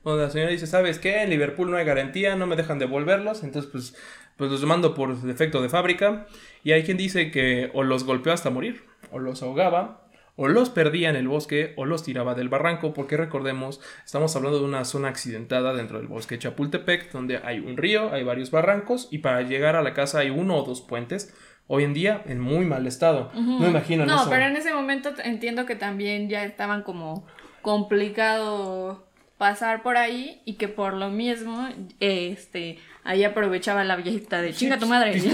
Bueno, 0.03 0.23
la 0.23 0.31
señora 0.31 0.51
dice, 0.51 0.67
¿sabes 0.67 0.99
qué? 0.99 1.23
En 1.23 1.29
Liverpool 1.29 1.71
no 1.71 1.77
hay 1.77 1.85
garantía, 1.85 2.37
no 2.37 2.47
me 2.47 2.57
dejan 2.57 2.79
devolverlos, 2.79 3.43
entonces 3.43 3.71
pues, 3.71 3.95
pues 4.39 4.51
los 4.51 4.65
mando 4.65 4.95
por 4.95 5.21
defecto 5.21 5.61
de 5.61 5.69
fábrica. 5.69 6.27
Y 6.65 6.73
hay 6.73 6.85
quien 6.85 6.97
dice 6.97 7.31
que 7.31 7.71
o 7.75 7.83
los 7.83 8.05
golpeó 8.05 8.33
hasta 8.33 8.49
morir, 8.49 8.83
o 9.11 9.19
los 9.19 9.43
ahogaba, 9.43 10.06
o 10.37 10.49
los 10.49 10.71
perdía 10.71 11.09
en 11.09 11.17
el 11.17 11.29
bosque 11.29 11.73
o 11.77 11.85
los 11.85 12.05
tiraba 12.05 12.35
del 12.35 12.49
barranco, 12.49 12.93
porque 12.93 13.17
recordemos, 13.17 13.81
estamos 14.05 14.37
hablando 14.37 14.59
de 14.59 14.65
una 14.65 14.85
zona 14.85 15.09
accidentada 15.09 15.73
dentro 15.73 15.99
del 15.99 16.07
bosque 16.07 16.37
de 16.37 16.41
Chapultepec, 16.41 17.11
donde 17.11 17.39
hay 17.39 17.59
un 17.59 17.77
río, 17.77 18.13
hay 18.13 18.23
varios 18.23 18.51
barrancos 18.51 19.09
y 19.11 19.19
para 19.19 19.43
llegar 19.43 19.77
a 19.77 19.83
la 19.83 19.95
casa 19.95 20.21
hay 20.21 20.31
uno 20.31 20.57
o 20.57 20.63
dos 20.63 20.83
puentes. 20.83 21.35
Hoy 21.69 21.83
en 21.83 21.95
día 21.95 22.23
en 22.27 22.39
muy 22.39 22.65
mal 22.65 22.87
estado. 22.87 23.33
No 23.35 23.67
imagino 23.67 24.07
No, 24.07 24.27
pero 24.31 24.45
en 24.45 24.57
ese 24.57 24.73
momento 24.73 25.11
entiendo 25.25 25.67
que 25.67 25.75
también 25.75 26.29
ya 26.29 26.45
estaban 26.45 26.83
como 26.83 27.27
complicado 27.63 29.05
pasar 29.39 29.83
por 29.83 29.97
ahí 29.97 30.41
y 30.45 30.55
que 30.55 30.69
por 30.69 30.95
lo 30.95 31.11
mismo, 31.11 31.69
este, 32.01 32.79
ahí 33.05 33.23
aprovechaba 33.23 33.85
la 33.85 33.97
viejita 33.97 34.41
de 34.41 34.55
chinga 34.55 34.79
tu 34.79 34.87
madre. 34.87 35.13
Pinche, 35.13 35.31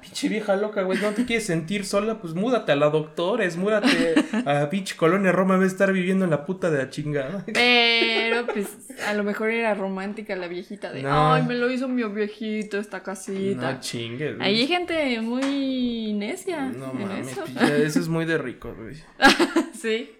pinche 0.00 0.28
vieja 0.28 0.56
loca, 0.56 0.82
güey, 0.82 0.98
no 0.98 1.10
te 1.10 1.26
quieres 1.26 1.44
sentir 1.44 1.84
sola, 1.84 2.20
pues 2.20 2.34
múdate 2.34 2.72
a 2.72 2.76
la 2.76 2.88
doctores, 2.88 3.58
múdate 3.58 4.14
a 4.46 4.68
pinche 4.70 4.96
colonia 4.96 5.30
Roma, 5.30 5.58
va 5.58 5.64
a 5.64 5.66
estar 5.66 5.92
viviendo 5.92 6.24
en 6.24 6.30
la 6.30 6.46
puta 6.46 6.70
de 6.70 6.78
la 6.78 6.90
chingada. 6.90 7.44
Pero, 7.52 8.46
pues, 8.46 8.68
a 9.06 9.12
lo 9.12 9.24
mejor 9.24 9.50
era 9.50 9.74
romántica 9.74 10.36
la 10.36 10.48
viejita 10.48 10.90
de, 10.90 11.04
ay, 11.06 11.42
me 11.42 11.54
lo 11.54 11.70
hizo 11.70 11.86
mi 11.86 12.02
viejito 12.02 12.78
esta 12.78 13.02
casita. 13.02 13.72
No 13.72 13.80
chingues. 13.80 14.40
Ahí 14.40 14.60
hay 14.60 14.66
gente 14.66 15.20
muy 15.20 16.14
necia. 16.14 16.62
No 16.62 16.94
mames, 16.94 17.32
eso. 17.32 17.44
eso 17.44 18.00
es 18.00 18.08
muy 18.08 18.24
de 18.24 18.38
rico, 18.38 18.74
güey. 18.74 18.96
sí. 19.74 20.10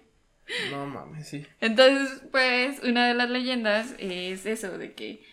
No 0.71 0.85
mames, 0.85 1.27
sí. 1.27 1.45
Entonces, 1.59 2.21
pues, 2.31 2.81
una 2.83 3.07
de 3.07 3.13
las 3.13 3.29
leyendas 3.29 3.95
es 3.97 4.45
eso, 4.45 4.77
de 4.77 4.93
que 4.93 5.23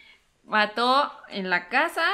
mató 0.45 1.13
en 1.29 1.51
la 1.51 1.69
casa, 1.69 2.05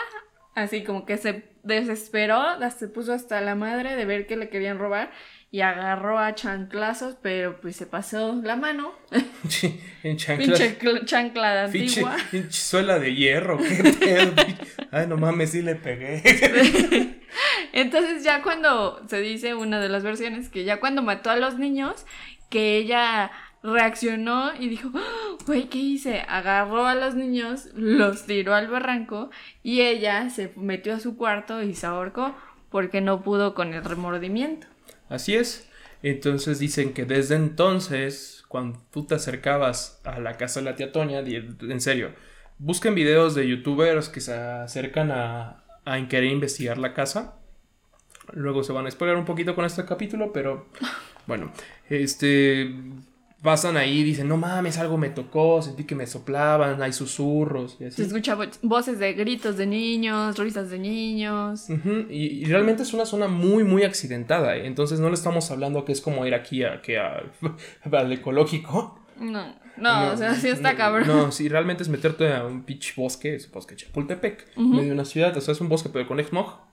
así 0.55 0.83
como 0.83 1.07
que 1.07 1.17
se 1.17 1.45
desesperó, 1.63 2.43
se 2.71 2.89
puso 2.89 3.13
hasta 3.13 3.41
la 3.41 3.55
madre 3.55 3.97
de 3.97 4.05
ver 4.05 4.27
que 4.27 4.37
le 4.37 4.49
querían 4.49 4.79
robar 4.79 5.11
y 5.51 5.63
agarró 5.63 6.19
a 6.19 6.35
chanclazos, 6.35 7.17
pero 7.23 7.61
pues 7.61 7.77
se 7.77 7.87
pasó 7.87 8.41
la 8.43 8.57
mano. 8.57 8.93
En 10.03 10.17
chancla. 10.17 10.55
Pinche 10.55 11.05
chancla 11.05 11.55
de 11.55 11.61
antigua. 11.61 12.17
Pinche 12.31 12.51
suela 12.53 12.99
de 12.99 13.15
hierro, 13.15 13.59
qué 13.59 13.93
pedo. 13.99 14.33
Ay, 14.91 15.07
no 15.07 15.17
mames, 15.17 15.51
sí 15.53 15.63
le 15.63 15.75
pegué. 15.75 16.23
Entonces 17.73 18.23
ya 18.25 18.43
cuando 18.43 19.05
se 19.09 19.21
dice 19.21 19.55
una 19.55 19.81
de 19.81 19.89
las 19.89 20.03
versiones 20.03 20.49
que 20.49 20.65
ya 20.65 20.81
cuando 20.81 21.03
mató 21.03 21.31
a 21.31 21.37
los 21.37 21.59
niños 21.59 22.07
que 22.49 22.77
ella 22.77 23.31
reaccionó 23.63 24.53
y 24.59 24.69
dijo, 24.69 24.91
güey, 25.47 25.69
¿qué 25.69 25.79
hice? 25.79 26.23
Agarró 26.29 26.87
a 26.87 26.95
los 26.95 27.15
niños, 27.15 27.69
los 27.75 28.27
tiró 28.27 28.55
al 28.55 28.69
barranco 28.69 29.31
y 29.63 29.83
ella 29.83 30.31
se 30.31 30.53
metió 30.57 30.95
a 30.95 31.01
su 31.01 31.17
cuarto 31.17 31.63
y 31.63 31.75
se 31.75 31.87
ahorcó 31.87 32.35
porque 32.71 33.01
no 33.01 33.23
pudo 33.23 33.55
con 33.55 33.75
el 33.75 33.85
remordimiento. 33.85 34.67
Así 35.09 35.35
es. 35.35 35.69
Entonces 36.03 36.59
dicen 36.59 36.93
que 36.93 37.05
desde 37.05 37.35
entonces, 37.35 38.45
cuando 38.49 38.81
tú 38.93 39.07
te 39.07 39.17
acercabas 39.17 40.01
a 40.05 40.21
la 40.21 40.37
casa 40.37 40.61
de 40.61 40.67
la 40.67 40.77
tía 40.77 40.93
Toña, 40.93 41.19
en 41.21 41.81
serio, 41.81 42.13
busquen 42.59 42.95
videos 42.95 43.35
de 43.35 43.49
youtubers 43.49 44.09
que 44.09 44.21
se 44.21 44.35
acercan 44.35 45.11
a, 45.11 45.65
a 45.85 46.09
querer 46.09 46.31
investigar 46.31 46.79
la 46.79 46.95
casa. 46.95 47.35
Luego 48.33 48.63
se 48.63 48.73
van 48.73 48.87
a 48.87 48.91
spoiler 48.91 49.17
un 49.17 49.25
poquito 49.25 49.55
con 49.57 49.65
este 49.65 49.85
capítulo, 49.85 50.33
pero 50.33 50.69
bueno, 51.29 51.53
este 51.89 52.75
pasan 53.43 53.77
ahí 53.77 54.01
y 54.01 54.03
dicen, 54.03 54.27
no 54.27 54.37
mames, 54.37 54.79
algo 54.79 54.99
me 54.99 55.11
tocó, 55.11 55.63
sentí 55.63 55.85
que 55.85 55.95
me 55.95 56.09
soplaban, 56.09 56.83
hay 56.83 56.93
susurros 56.93 57.77
y 57.79 57.85
así. 57.85 57.97
Se 57.97 58.03
escucha 58.03 58.37
voces 58.63 58.99
de 58.99 59.13
gritos 59.13 59.57
de 59.57 59.67
niños, 59.67 60.37
risas 60.37 60.71
de 60.71 60.79
niños. 60.79 61.69
y, 62.11 62.45
realmente 62.47 62.83
es 62.83 62.93
una 62.95 63.07
zona 63.07 63.29
muy, 63.29 63.63
muy 63.63 63.85
accidentada, 63.85 64.57
¿eh? 64.57 64.67
entonces 64.67 64.99
no 64.99 65.09
le 65.09 65.15
estamos 65.15 65.51
hablando 65.53 65.85
que 65.85 65.93
es 65.93 66.01
como 66.01 66.27
ir 66.27 66.35
aquí 66.35 66.65
a, 66.65 66.83
que 66.83 66.99
al 67.93 68.13
ecológico. 68.13 68.99
No, 69.21 69.55
no, 69.77 70.13
o 70.13 70.17
sea, 70.17 70.35
sí 70.35 70.49
está 70.49 70.77
cabrón. 70.77 71.07
No, 71.07 71.31
sí, 71.31 71.49
realmente 71.49 71.85
es 71.85 71.89
meterte 71.89 72.33
a 72.33 72.45
un 72.45 72.63
pitch 72.63 72.97
bosque, 72.97 73.37
es 73.37 73.51
bosque 73.51 73.77
Chapultepec, 73.77 74.57
medio 74.57 74.87
de 74.87 74.93
una 74.93 75.05
ciudad, 75.05 75.37
o 75.37 75.41
sea, 75.41 75.53
es 75.53 75.61
un 75.61 75.69
bosque 75.69 75.91
pero 75.93 76.09
con 76.09 76.23
smog 76.25 76.68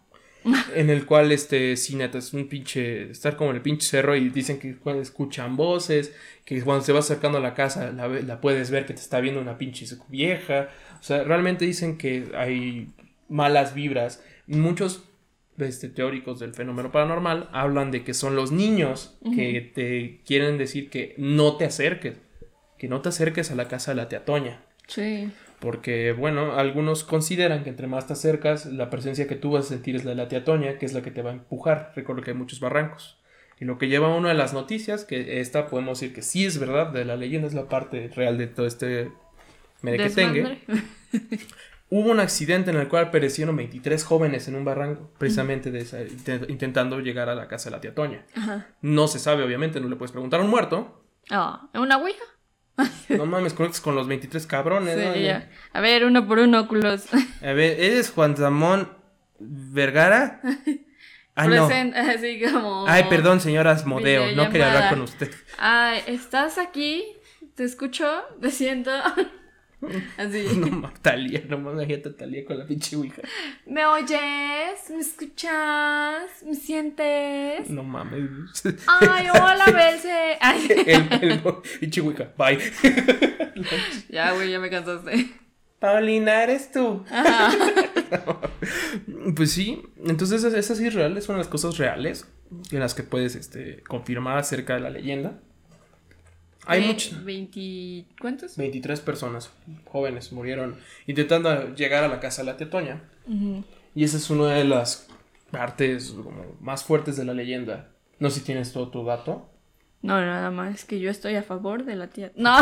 en 0.75 0.89
el 0.89 1.05
cual, 1.05 1.31
este, 1.31 1.75
sí, 1.77 1.95
neta, 1.95 2.19
es 2.19 2.33
un 2.33 2.47
pinche, 2.47 3.11
estar 3.11 3.35
como 3.35 3.49
en 3.51 3.57
el 3.57 3.61
pinche 3.61 3.87
cerro 3.87 4.15
y 4.15 4.29
dicen 4.29 4.59
que 4.59 4.75
escuchan 5.01 5.55
voces, 5.55 6.13
que 6.45 6.61
cuando 6.61 6.83
se 6.83 6.93
va 6.93 6.99
acercando 6.99 7.39
a 7.39 7.41
la 7.41 7.53
casa 7.53 7.91
la, 7.91 8.07
la 8.07 8.41
puedes 8.41 8.69
ver 8.69 8.85
que 8.85 8.93
te 8.93 9.01
está 9.01 9.19
viendo 9.19 9.41
una 9.41 9.57
pinche 9.57 9.85
vieja, 10.09 10.69
o 10.99 11.03
sea, 11.03 11.23
realmente 11.23 11.65
dicen 11.65 11.97
que 11.97 12.31
hay 12.35 12.87
malas 13.27 13.73
vibras. 13.73 14.23
Muchos 14.47 15.03
este, 15.57 15.89
teóricos 15.89 16.39
del 16.39 16.53
fenómeno 16.53 16.91
paranormal 16.91 17.49
hablan 17.51 17.91
de 17.91 18.03
que 18.03 18.13
son 18.13 18.35
los 18.35 18.51
niños 18.51 19.17
que 19.35 19.71
te 19.73 20.21
quieren 20.25 20.57
decir 20.57 20.89
que 20.89 21.15
no 21.17 21.55
te 21.57 21.65
acerques, 21.65 22.17
que 22.77 22.87
no 22.87 23.01
te 23.01 23.09
acerques 23.09 23.51
a 23.51 23.55
la 23.55 23.67
casa 23.67 23.91
de 23.91 23.95
la 23.95 24.09
teatoña. 24.09 24.63
Sí. 24.87 25.31
Porque, 25.65 26.11
bueno, 26.11 26.53
algunos 26.57 27.03
consideran 27.03 27.63
que 27.63 27.71
entre 27.71 27.87
más 27.87 28.05
te 28.05 28.13
acercas, 28.13 28.67
la 28.67 28.91
presencia 28.91 29.27
que 29.27 29.35
tú 29.35 29.49
vas 29.49 29.65
a 29.65 29.69
sentir 29.69 29.95
es 29.95 30.05
la 30.05 30.11
de 30.11 30.17
la 30.17 30.27
teatoña, 30.27 30.77
que 30.77 30.85
es 30.85 30.93
la 30.93 31.01
que 31.01 31.09
te 31.09 31.23
va 31.23 31.31
a 31.31 31.33
empujar. 31.33 31.91
Recuerdo 31.95 32.21
que 32.21 32.29
hay 32.29 32.37
muchos 32.37 32.59
barrancos. 32.59 33.17
Y 33.59 33.65
lo 33.65 33.79
que 33.79 33.87
lleva 33.87 34.13
a 34.13 34.15
una 34.15 34.29
de 34.29 34.35
las 34.35 34.53
noticias, 34.53 35.05
que 35.05 35.41
esta 35.41 35.65
podemos 35.65 35.99
decir 35.99 36.13
que 36.13 36.21
sí 36.21 36.45
es 36.45 36.59
verdad, 36.59 36.91
de 36.91 37.03
la 37.03 37.15
leyenda 37.15 37.47
es 37.47 37.55
la 37.55 37.67
parte 37.67 38.11
real 38.15 38.37
de 38.37 38.45
todo 38.45 38.67
este 38.67 39.11
merequetengue. 39.81 40.59
Hubo 41.89 42.11
un 42.11 42.19
accidente 42.19 42.69
en 42.69 42.77
el 42.77 42.87
cual 42.87 43.09
perecieron 43.09 43.55
23 43.55 44.03
jóvenes 44.03 44.47
en 44.47 44.57
un 44.57 44.65
barranco, 44.65 45.09
precisamente 45.17 45.71
de 45.71 46.45
intentando 46.47 46.99
llegar 46.99 47.27
a 47.27 47.33
la 47.33 47.47
casa 47.47 47.71
de 47.71 47.75
la 47.75 47.81
tía 47.81 47.95
Toña. 47.95 48.23
No 48.83 49.07
se 49.07 49.17
sabe, 49.17 49.41
obviamente, 49.41 49.81
no 49.81 49.89
le 49.89 49.95
puedes 49.95 50.11
preguntar 50.11 50.41
a 50.41 50.43
un 50.43 50.51
muerto. 50.51 51.01
Ah, 51.31 51.69
¿una 51.73 51.97
ouija? 51.97 52.23
No 53.09 53.25
mames, 53.25 53.53
conectas 53.53 53.81
con 53.81 53.95
los 53.95 54.07
23 54.07 54.45
cabrones, 54.47 54.97
¿no? 54.97 55.43
A 55.73 55.81
ver, 55.81 56.05
uno 56.05 56.27
por 56.27 56.39
uno, 56.39 56.67
culos. 56.67 57.05
A 57.41 57.53
ver, 57.53 57.79
¿eres 57.79 58.11
Juan 58.11 58.35
Ramón 58.35 58.89
Vergara? 59.39 60.41
Ah, 61.37 61.47
no. 61.47 61.65
Así 61.95 62.41
como... 62.41 62.85
Ay, 62.87 63.03
perdón, 63.09 63.41
señoras 63.41 63.85
Modeo, 63.85 64.31
no 64.35 64.49
quería 64.49 64.67
hablar 64.67 64.89
con 64.89 65.01
usted. 65.01 65.29
Ay, 65.57 66.01
¿estás 66.07 66.57
aquí? 66.57 67.03
¿Te 67.55 67.65
escucho? 67.65 68.23
Te 68.41 68.51
siento. 68.51 68.91
Así. 70.17 70.45
No, 70.55 70.91
Talía, 71.01 71.43
no 71.47 71.57
me 71.57 71.71
imagínate 71.71 72.09
Talía 72.11 72.45
con 72.45 72.57
la 72.57 72.65
pinche 72.65 72.95
ouija. 72.95 73.21
¿Me 73.65 73.85
oyes? 73.85 74.89
¿Me 74.89 74.99
escuchas? 74.99 76.43
¿Me 76.45 76.55
sientes? 76.55 77.69
No 77.69 77.83
mames. 77.83 78.63
Ay, 78.87 79.27
hola, 79.33 79.65
Belce. 79.73 80.37
Ay. 80.39 80.67
El, 80.85 81.31
el 81.31 81.41
pinche 81.79 82.01
ouija, 82.01 82.29
bye. 82.37 82.59
ya, 84.09 84.31
güey, 84.33 84.51
ya 84.51 84.59
me 84.59 84.69
cansaste. 84.69 85.29
Paulina, 85.79 86.43
eres 86.43 86.71
tú. 86.71 87.05
pues 89.35 89.51
sí, 89.51 89.83
entonces 90.03 90.43
esas 90.43 90.77
sí 90.77 90.89
reales 90.89 91.25
son 91.25 91.37
las 91.37 91.47
cosas 91.47 91.77
reales 91.77 92.27
en 92.71 92.79
las 92.79 92.95
que 92.95 93.03
puedes 93.03 93.35
este, 93.35 93.83
confirmar 93.83 94.37
acerca 94.37 94.75
de 94.75 94.79
la 94.79 94.89
leyenda. 94.89 95.39
Hay 96.65 96.81
muchos. 96.81 97.13
¿Cuántos? 98.19 98.57
23 98.57 98.99
personas 99.01 99.51
jóvenes 99.85 100.31
murieron 100.31 100.77
intentando 101.07 101.73
llegar 101.75 102.03
a 102.03 102.07
la 102.07 102.19
casa 102.19 102.41
de 102.41 102.51
la 102.51 102.57
Tetoña. 102.57 103.01
Y 103.93 104.03
esa 104.03 104.17
es 104.17 104.29
una 104.29 104.53
de 104.53 104.65
las 104.65 105.07
partes 105.51 106.13
más 106.59 106.83
fuertes 106.83 107.17
de 107.17 107.25
la 107.25 107.33
leyenda. 107.33 107.89
No 108.19 108.29
sé 108.29 108.39
si 108.39 108.45
tienes 108.45 108.73
todo 108.73 108.89
tu 108.89 109.03
dato. 109.03 109.49
No, 110.01 110.19
nada 110.21 110.51
más 110.51 110.85
que 110.85 110.99
yo 110.99 111.09
estoy 111.09 111.35
a 111.35 111.43
favor 111.43 111.83
de 111.83 111.95
la 111.95 112.07
tía. 112.07 112.31
No. 112.35 112.57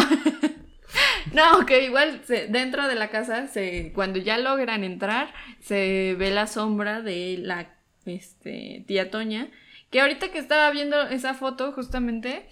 no, 1.34 1.66
que 1.66 1.86
igual 1.86 2.22
dentro 2.50 2.88
de 2.88 2.96
la 2.96 3.10
casa, 3.10 3.48
se, 3.48 3.92
cuando 3.94 4.20
ya 4.20 4.38
logran 4.38 4.84
entrar, 4.84 5.34
se 5.60 6.16
ve 6.18 6.32
la 6.32 6.48
sombra 6.48 7.02
de 7.02 7.38
la 7.40 7.76
este, 8.06 8.86
tía 8.88 9.12
Toña. 9.12 9.50
Que 9.90 10.02
ahorita 10.02 10.32
que 10.32 10.40
estaba 10.40 10.72
viendo 10.72 11.02
esa 11.04 11.34
foto, 11.34 11.72
justamente, 11.72 12.48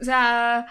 o 0.00 0.04
sea, 0.04 0.66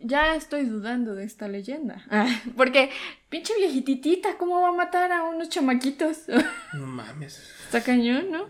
ya 0.00 0.34
estoy 0.34 0.64
dudando 0.64 1.14
de 1.14 1.24
esta 1.24 1.48
leyenda. 1.48 2.04
Porque, 2.56 2.90
pinche 3.28 3.54
viejititita, 3.56 4.36
¿cómo 4.38 4.60
va 4.60 4.68
a 4.68 4.72
matar 4.72 5.12
a 5.12 5.22
unos 5.24 5.48
chamaquitos? 5.48 6.24
No 6.74 6.86
mames. 6.86 7.38
Está 7.66 7.82
cañón, 7.82 8.30
¿no? 8.30 8.48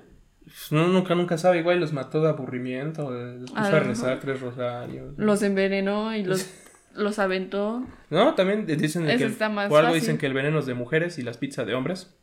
No, 0.71 0.87
nunca, 0.87 1.15
nunca 1.15 1.39
sabe. 1.39 1.59
Igual 1.59 1.81
los 1.81 1.93
mató 1.93 2.23
de 2.23 2.29
aburrimiento. 2.29 3.11
Los 3.11 3.51
puso 3.51 3.77
a, 3.77 3.81
rezar 3.81 4.21
tres 4.21 4.41
rosarios. 4.41 5.15
Los 5.17 5.43
envenenó 5.43 6.15
y 6.15 6.23
los, 6.23 6.49
los 6.95 7.19
aventó. 7.19 7.85
No, 8.11 8.35
también 8.35 8.67
dicen 8.67 9.07
que. 9.07 9.29
por 9.69 9.85
algo 9.85 9.95
dicen 9.95 10.19
que 10.19 10.27
el 10.27 10.35
veneno 10.35 10.61
es 10.61 10.67
de 10.67 10.75
mujeres 10.75 11.19
y 11.19 11.23
las 11.23 11.37
pizzas 11.37 11.67
de 11.67 11.75
hombres. 11.75 12.15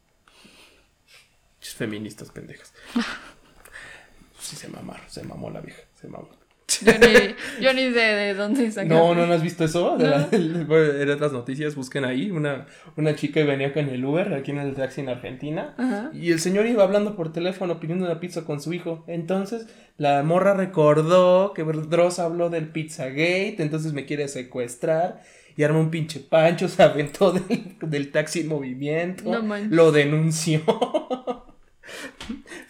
Feministas 1.60 2.32
pendejas. 2.32 2.74
sí, 4.40 4.56
se 4.56 4.70
mamaron. 4.70 5.06
Se 5.10 5.24
mamó 5.24 5.50
la 5.50 5.62
vieja. 5.62 5.82
Se 5.96 6.08
mamó. 6.08 6.39
Yo 6.82 6.92
ni, 6.94 7.36
yo 7.64 7.74
ni 7.74 7.94
sé 7.94 8.00
de 8.00 8.34
dónde 8.34 8.72
sacaste. 8.72 8.94
No, 8.94 9.14
no, 9.16 9.26
¿no 9.26 9.34
has 9.34 9.42
visto 9.44 9.64
eso? 9.66 9.98
De 9.98 10.08
la- 10.08 11.16
las 11.20 11.32
noticias, 11.32 11.76
busquen 11.76 12.06
ahí. 12.06 12.32
Una, 12.32 12.66
una 12.96 13.16
chica 13.16 13.44
venía 13.44 13.74
con 13.74 13.90
el 13.90 14.04
Uber 14.04 14.34
aquí 14.34 14.52
en 14.52 14.60
el 14.60 14.74
taxi 14.76 15.02
en 15.02 15.10
Argentina. 15.10 15.74
Ajá. 15.78 16.12
Y 16.14 16.32
el 16.32 16.40
señor 16.40 16.66
iba 16.68 16.84
hablando 16.84 17.16
por 17.16 17.34
teléfono 17.34 17.80
pidiendo 17.80 18.06
una 18.06 18.20
pizza 18.20 18.46
con 18.46 18.62
su 18.62 18.74
hijo. 18.74 19.04
Entonces 19.08 19.68
la 19.98 20.24
morra 20.24 20.54
recordó 20.54 21.54
que 21.54 21.64
Dross 21.64 22.20
habló 22.20 22.50
del 22.50 22.70
Pizzagate, 22.70 23.56
entonces 23.60 23.94
me 23.94 24.06
quiere 24.06 24.28
secuestrar. 24.28 25.22
Y 25.58 25.64
armó 25.64 25.82
un 25.82 25.90
pinche 25.92 26.22
pancho, 26.22 26.68
se 26.70 26.82
aventó 26.82 27.34
del, 27.34 27.76
del 27.82 28.12
taxi 28.12 28.42
en 28.42 28.48
movimiento. 28.48 29.24
No 29.26 29.58
lo 29.70 29.92
denunció. 29.92 30.62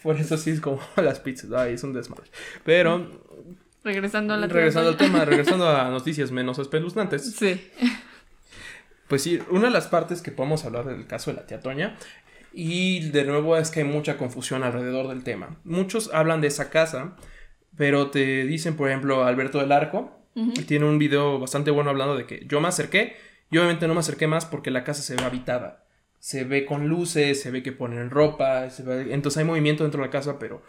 por 0.02 0.18
eso 0.18 0.38
sí 0.38 0.52
es 0.52 0.62
como 0.62 0.80
las 0.96 1.20
pizzas. 1.20 1.52
Ay, 1.52 1.74
es 1.74 1.84
un 1.84 1.94
desmadre. 1.94 2.30
Pero 2.64 3.08
Regresando 3.84 4.34
a 4.34 4.38
la 4.38 4.48
regresando 4.48 4.90
al 4.90 4.98
tema, 4.98 5.24
regresando 5.26 5.68
a 5.70 5.90
noticias 5.90 6.32
menos 6.32 6.60
espeluznantes. 6.60 7.34
Sí. 7.36 7.62
Pues 9.08 9.24
sí, 9.24 9.40
una 9.50 9.66
de 9.66 9.72
las 9.72 9.88
partes 9.88 10.22
que 10.22 10.32
podemos 10.32 10.66
hablar 10.66 10.86
del 10.86 11.08
caso 11.08 11.32
de 11.32 11.38
la 11.38 11.46
tía 11.48 11.60
Toña, 11.62 11.98
y 12.54 13.10
de 13.10 13.24
nuevo 13.26 13.58
es 13.58 13.72
que 13.72 13.80
hay 13.82 13.86
mucha 13.88 14.18
confusión 14.18 14.64
alrededor 14.64 15.08
del 15.08 15.24
tema. 15.24 15.58
Muchos 15.64 16.12
hablan 16.14 16.42
de 16.42 16.48
esa 16.48 16.70
casa, 16.70 17.16
pero 17.78 18.12
te 18.12 18.46
dicen, 18.46 18.76
por 18.76 18.90
ejemplo, 18.90 19.24
Alberto 19.24 19.60
del 19.60 19.72
Arco, 19.72 20.16
tiene 20.68 20.86
un 20.86 21.00
video 21.00 21.38
bastante 21.40 21.70
bueno 21.72 21.90
hablando 21.90 22.16
de 22.16 22.26
que 22.26 22.46
yo 22.48 22.62
me 22.62 22.68
acerqué, 22.68 23.16
y 23.52 23.58
obviamente 23.58 23.88
no 23.88 23.94
me 23.96 24.00
acerqué 24.02 24.28
más 24.28 24.46
porque 24.46 24.70
la 24.72 24.84
casa 24.84 25.02
se 25.02 25.16
ve 25.16 25.24
habitada. 25.24 25.86
Se 26.20 26.44
ve 26.44 26.66
con 26.66 26.88
luces, 26.88 27.42
se 27.42 27.50
ve 27.50 27.64
que 27.64 27.72
ponen 27.72 28.10
ropa, 28.10 28.70
se 28.70 28.84
ve- 28.84 29.14
entonces 29.14 29.38
hay 29.40 29.46
movimiento 29.46 29.84
dentro 29.84 30.02
de 30.02 30.08
la 30.08 30.12
casa, 30.12 30.38
pero 30.38 30.62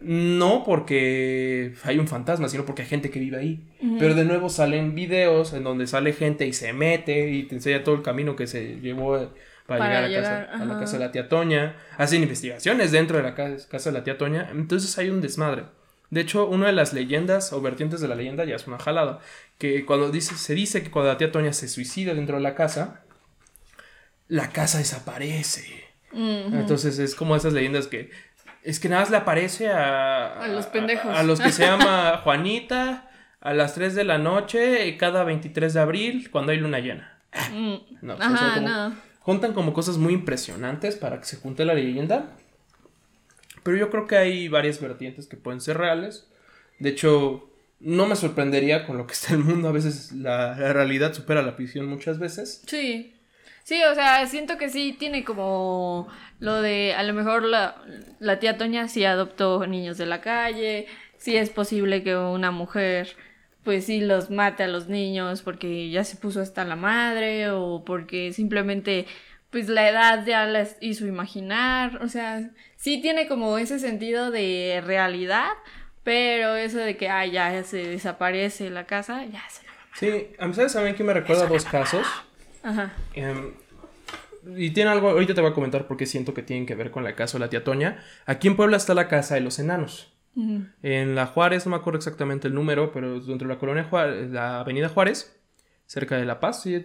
no 0.00 0.62
porque 0.64 1.74
hay 1.82 1.98
un 1.98 2.06
fantasma, 2.06 2.48
sino 2.48 2.64
porque 2.64 2.82
hay 2.82 2.88
gente 2.88 3.10
que 3.10 3.18
vive 3.18 3.36
ahí. 3.36 3.60
Pero 3.98 4.14
de 4.14 4.24
nuevo 4.24 4.48
salen 4.48 4.94
videos 4.94 5.52
en 5.52 5.64
donde 5.64 5.86
sale 5.86 6.12
gente 6.12 6.46
y 6.46 6.52
se 6.52 6.72
mete 6.72 7.30
y 7.30 7.44
te 7.44 7.56
enseña 7.56 7.82
todo 7.82 7.96
el 7.96 8.02
camino 8.02 8.36
que 8.36 8.46
se 8.46 8.80
llevó 8.80 9.18
eh, 9.18 9.28
para, 9.66 9.80
Para 9.80 9.88
llegar, 9.88 10.04
a, 10.04 10.08
llegar, 10.08 10.46
casa, 10.46 10.62
a 10.62 10.64
la 10.64 10.80
casa 10.80 10.98
de 10.98 11.04
la 11.04 11.12
tía 11.12 11.28
Toña. 11.28 11.76
Hacen 11.96 12.22
investigaciones 12.22 12.92
dentro 12.92 13.16
de 13.16 13.24
la 13.24 13.34
casa, 13.34 13.68
casa 13.68 13.90
de 13.90 13.98
la 13.98 14.04
tía 14.04 14.16
Toña. 14.16 14.48
Entonces 14.52 14.96
hay 14.98 15.10
un 15.10 15.20
desmadre. 15.20 15.64
De 16.10 16.20
hecho, 16.20 16.48
una 16.48 16.68
de 16.68 16.72
las 16.72 16.92
leyendas 16.92 17.52
o 17.52 17.60
vertientes 17.60 18.00
de 18.00 18.08
la 18.08 18.14
leyenda 18.14 18.44
ya 18.44 18.56
es 18.56 18.66
una 18.66 18.78
jalada. 18.78 19.18
Que 19.58 19.84
cuando 19.84 20.10
dice, 20.10 20.36
se 20.36 20.54
dice 20.54 20.82
que 20.82 20.90
cuando 20.90 21.12
la 21.12 21.18
tía 21.18 21.32
Toña 21.32 21.52
se 21.52 21.68
suicida 21.68 22.14
dentro 22.14 22.36
de 22.36 22.42
la 22.42 22.54
casa, 22.54 23.02
la 24.28 24.50
casa 24.50 24.78
desaparece. 24.78 25.88
Entonces 26.12 26.98
es 26.98 27.14
como 27.14 27.36
esas 27.36 27.52
leyendas 27.52 27.86
que 27.86 28.10
es 28.62 28.80
que 28.80 28.88
nada 28.88 29.02
más 29.02 29.10
le 29.10 29.16
aparece 29.16 29.68
a, 29.68 30.40
A 30.42 30.48
los 30.48 30.66
pendejos. 30.66 31.06
A, 31.14 31.20
a 31.20 31.22
los 31.22 31.40
que 31.40 31.52
se 31.52 31.62
llama 31.66 32.20
Juanita 32.24 33.10
a 33.40 33.54
las 33.54 33.74
3 33.74 33.94
de 33.94 34.04
la 34.04 34.18
noche 34.18 34.96
cada 34.96 35.24
23 35.24 35.72
de 35.74 35.80
abril 35.80 36.30
cuando 36.30 36.52
hay 36.52 36.58
luna 36.58 36.80
llena. 36.80 37.18
Mm. 37.52 37.74
No, 38.02 38.16
como- 38.18 38.60
no. 38.68 38.94
Juntan 39.20 39.52
como 39.52 39.72
cosas 39.74 39.98
muy 39.98 40.14
impresionantes 40.14 40.96
para 40.96 41.18
que 41.18 41.26
se 41.26 41.36
junte 41.36 41.64
la 41.64 41.74
leyenda. 41.74 42.30
Pero 43.62 43.76
yo 43.76 43.90
creo 43.90 44.06
que 44.06 44.16
hay 44.16 44.48
varias 44.48 44.80
vertientes 44.80 45.26
que 45.26 45.36
pueden 45.36 45.60
ser 45.60 45.76
reales. 45.76 46.28
De 46.78 46.88
hecho, 46.90 47.50
no 47.80 48.06
me 48.06 48.16
sorprendería 48.16 48.86
con 48.86 48.96
lo 48.96 49.06
que 49.06 49.12
está 49.12 49.34
el 49.34 49.40
mundo. 49.40 49.68
A 49.68 49.72
veces 49.72 50.12
la, 50.12 50.56
la 50.58 50.72
realidad 50.72 51.12
supera 51.12 51.42
la 51.42 51.52
ficción 51.52 51.86
muchas 51.86 52.18
veces. 52.18 52.62
Sí. 52.66 53.14
Sí, 53.68 53.82
o 53.84 53.94
sea, 53.94 54.26
siento 54.26 54.56
que 54.56 54.70
sí 54.70 54.96
tiene 54.98 55.24
como 55.24 56.08
lo 56.40 56.62
de, 56.62 56.94
a 56.94 57.02
lo 57.02 57.12
mejor 57.12 57.42
la, 57.42 57.76
la 58.18 58.38
tía 58.38 58.56
Toña 58.56 58.88
sí 58.88 59.04
adoptó 59.04 59.66
niños 59.66 59.98
de 59.98 60.06
la 60.06 60.22
calle, 60.22 60.86
sí 61.18 61.36
es 61.36 61.50
posible 61.50 62.02
que 62.02 62.16
una 62.16 62.50
mujer 62.50 63.14
pues 63.64 63.84
sí 63.84 64.00
los 64.00 64.30
mate 64.30 64.62
a 64.62 64.68
los 64.68 64.88
niños 64.88 65.42
porque 65.42 65.90
ya 65.90 66.02
se 66.04 66.16
puso 66.16 66.40
hasta 66.40 66.64
la 66.64 66.76
madre 66.76 67.50
o 67.50 67.84
porque 67.84 68.32
simplemente 68.32 69.04
pues 69.50 69.68
la 69.68 69.86
edad 69.86 70.24
ya 70.24 70.46
les 70.46 70.78
hizo 70.80 71.06
imaginar, 71.06 72.02
o 72.02 72.08
sea, 72.08 72.48
sí 72.76 73.02
tiene 73.02 73.28
como 73.28 73.58
ese 73.58 73.78
sentido 73.78 74.30
de 74.30 74.82
realidad, 74.82 75.50
pero 76.04 76.56
eso 76.56 76.78
de 76.78 76.96
que, 76.96 77.10
ah, 77.10 77.26
ya 77.26 77.62
se 77.64 77.86
desaparece 77.86 78.70
la 78.70 78.86
casa, 78.86 79.26
ya 79.26 79.46
se 79.50 79.66
la... 79.66 79.72
Sí, 79.92 80.30
a 80.38 80.46
mí, 80.46 80.54
¿sabes 80.54 80.72
también 80.72 80.96
que 80.96 81.04
me 81.04 81.12
recuerda 81.12 81.44
a 81.44 81.48
dos 81.48 81.66
casos? 81.66 82.06
Ajá. 82.62 82.92
Em, 83.14 83.52
y 84.56 84.70
tiene 84.70 84.90
algo, 84.90 85.10
ahorita 85.10 85.34
te 85.34 85.40
voy 85.40 85.50
a 85.50 85.54
comentar 85.54 85.86
porque 85.86 86.06
siento 86.06 86.34
que 86.34 86.42
tienen 86.42 86.66
que 86.66 86.74
ver 86.74 86.90
con 86.90 87.04
la 87.04 87.14
casa 87.14 87.38
de 87.38 87.44
la 87.44 87.50
tía 87.50 87.64
Toña. 87.64 88.02
Aquí 88.26 88.48
en 88.48 88.56
Puebla 88.56 88.76
está 88.76 88.94
la 88.94 89.08
casa 89.08 89.34
de 89.34 89.40
los 89.40 89.58
enanos. 89.58 90.12
En 90.84 91.16
la 91.16 91.26
Juárez, 91.26 91.66
no 91.66 91.70
me 91.70 91.76
acuerdo 91.78 91.96
exactamente 91.96 92.46
el 92.46 92.54
número, 92.54 92.92
pero 92.92 93.18
dentro 93.18 93.48
de 93.48 93.54
la 93.54 93.58
colonia 93.58 93.82
Juárez, 93.82 94.30
la 94.30 94.60
avenida 94.60 94.88
Juárez, 94.88 95.36
cerca 95.86 96.16
de 96.16 96.24
La 96.24 96.38
Paz, 96.38 96.62
sí, 96.62 96.80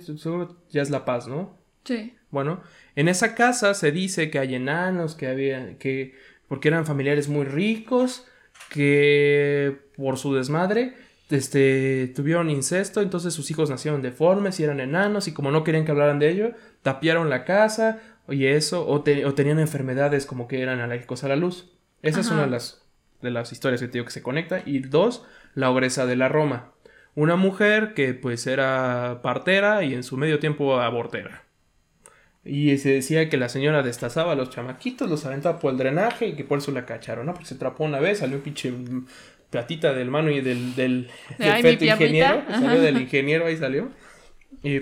ya 0.71 0.81
es 0.81 0.89
La 0.89 1.05
Paz, 1.05 1.27
¿no? 1.27 1.55
Sí. 1.83 2.15
Bueno, 2.31 2.63
en 2.95 3.09
esa 3.09 3.35
casa 3.35 3.75
se 3.75 3.91
dice 3.91 4.31
que 4.31 4.39
hay 4.39 4.55
enanos, 4.55 5.13
que 5.13 5.27
había, 5.27 5.77
que, 5.77 6.15
porque 6.47 6.69
eran 6.69 6.87
familiares 6.87 7.29
muy 7.29 7.45
ricos, 7.45 8.25
que 8.69 9.77
por 9.95 10.17
su 10.17 10.33
desmadre, 10.33 10.95
este, 11.29 12.11
tuvieron 12.15 12.49
incesto, 12.49 13.01
entonces 13.01 13.33
sus 13.33 13.49
hijos 13.51 13.69
nacieron 13.69 14.01
deformes 14.01 14.59
y 14.59 14.63
eran 14.63 14.79
enanos, 14.79 15.27
y 15.27 15.33
como 15.33 15.51
no 15.51 15.63
querían 15.63 15.85
que 15.85 15.91
hablaran 15.91 16.19
de 16.19 16.29
ello, 16.29 16.51
tapiaron 16.81 17.29
la 17.29 17.45
casa, 17.45 17.99
y 18.29 18.45
eso, 18.45 18.87
o, 18.87 19.01
te- 19.01 19.25
o 19.25 19.33
tenían 19.33 19.59
enfermedades 19.59 20.25
como 20.25 20.47
que 20.47 20.61
eran 20.61 20.79
alérgicos 20.79 21.23
a 21.23 21.27
la 21.27 21.35
luz. 21.35 21.71
Esa 22.01 22.19
es 22.21 22.29
una 22.31 22.43
de 22.43 22.49
las, 22.49 22.83
de 23.21 23.31
las 23.31 23.51
historias 23.51 23.81
que 23.81 23.87
te 23.87 23.93
digo 23.93 24.05
que 24.05 24.11
se 24.11 24.21
conecta. 24.23 24.61
Y 24.65 24.79
dos, 24.79 25.25
la 25.55 25.69
ogresa 25.69 26.05
de 26.05 26.15
la 26.15 26.29
Roma. 26.29 26.71
Una 27.15 27.35
mujer 27.35 27.93
que 27.93 28.13
pues 28.13 28.47
era 28.47 29.19
partera 29.23 29.83
y 29.83 29.93
en 29.93 30.03
su 30.03 30.17
medio 30.17 30.39
tiempo 30.39 30.79
abortera. 30.79 31.43
Y 32.45 32.77
se 32.77 32.89
decía 32.91 33.29
que 33.29 33.37
la 33.37 33.47
señora 33.47 33.83
destazaba 33.83 34.33
a 34.33 34.35
los 34.35 34.49
chamaquitos, 34.49 35.09
los 35.09 35.25
aventaba 35.25 35.59
por 35.59 35.71
el 35.71 35.77
drenaje 35.77 36.27
y 36.27 36.35
que 36.35 36.43
por 36.43 36.57
eso 36.57 36.71
la 36.73 36.85
cacharon, 36.85 37.25
¿no? 37.25 37.33
Porque 37.33 37.47
se 37.47 37.55
trapó 37.55 37.85
una 37.85 37.99
vez, 38.01 38.19
salió 38.19 38.35
un 38.37 38.43
pinche 38.43 38.73
platita 39.53 39.93
del 39.93 40.09
mano 40.09 40.31
y 40.31 40.41
del, 40.41 40.75
del, 40.75 41.07
De, 41.37 41.45
del 41.61 41.83
ingeniero. 41.83 42.45
que 42.47 42.53
Salió 42.53 42.81
del 42.81 42.99
ingeniero, 42.99 43.45
ahí 43.45 43.55
salió. 43.55 43.89
Y, 44.63 44.79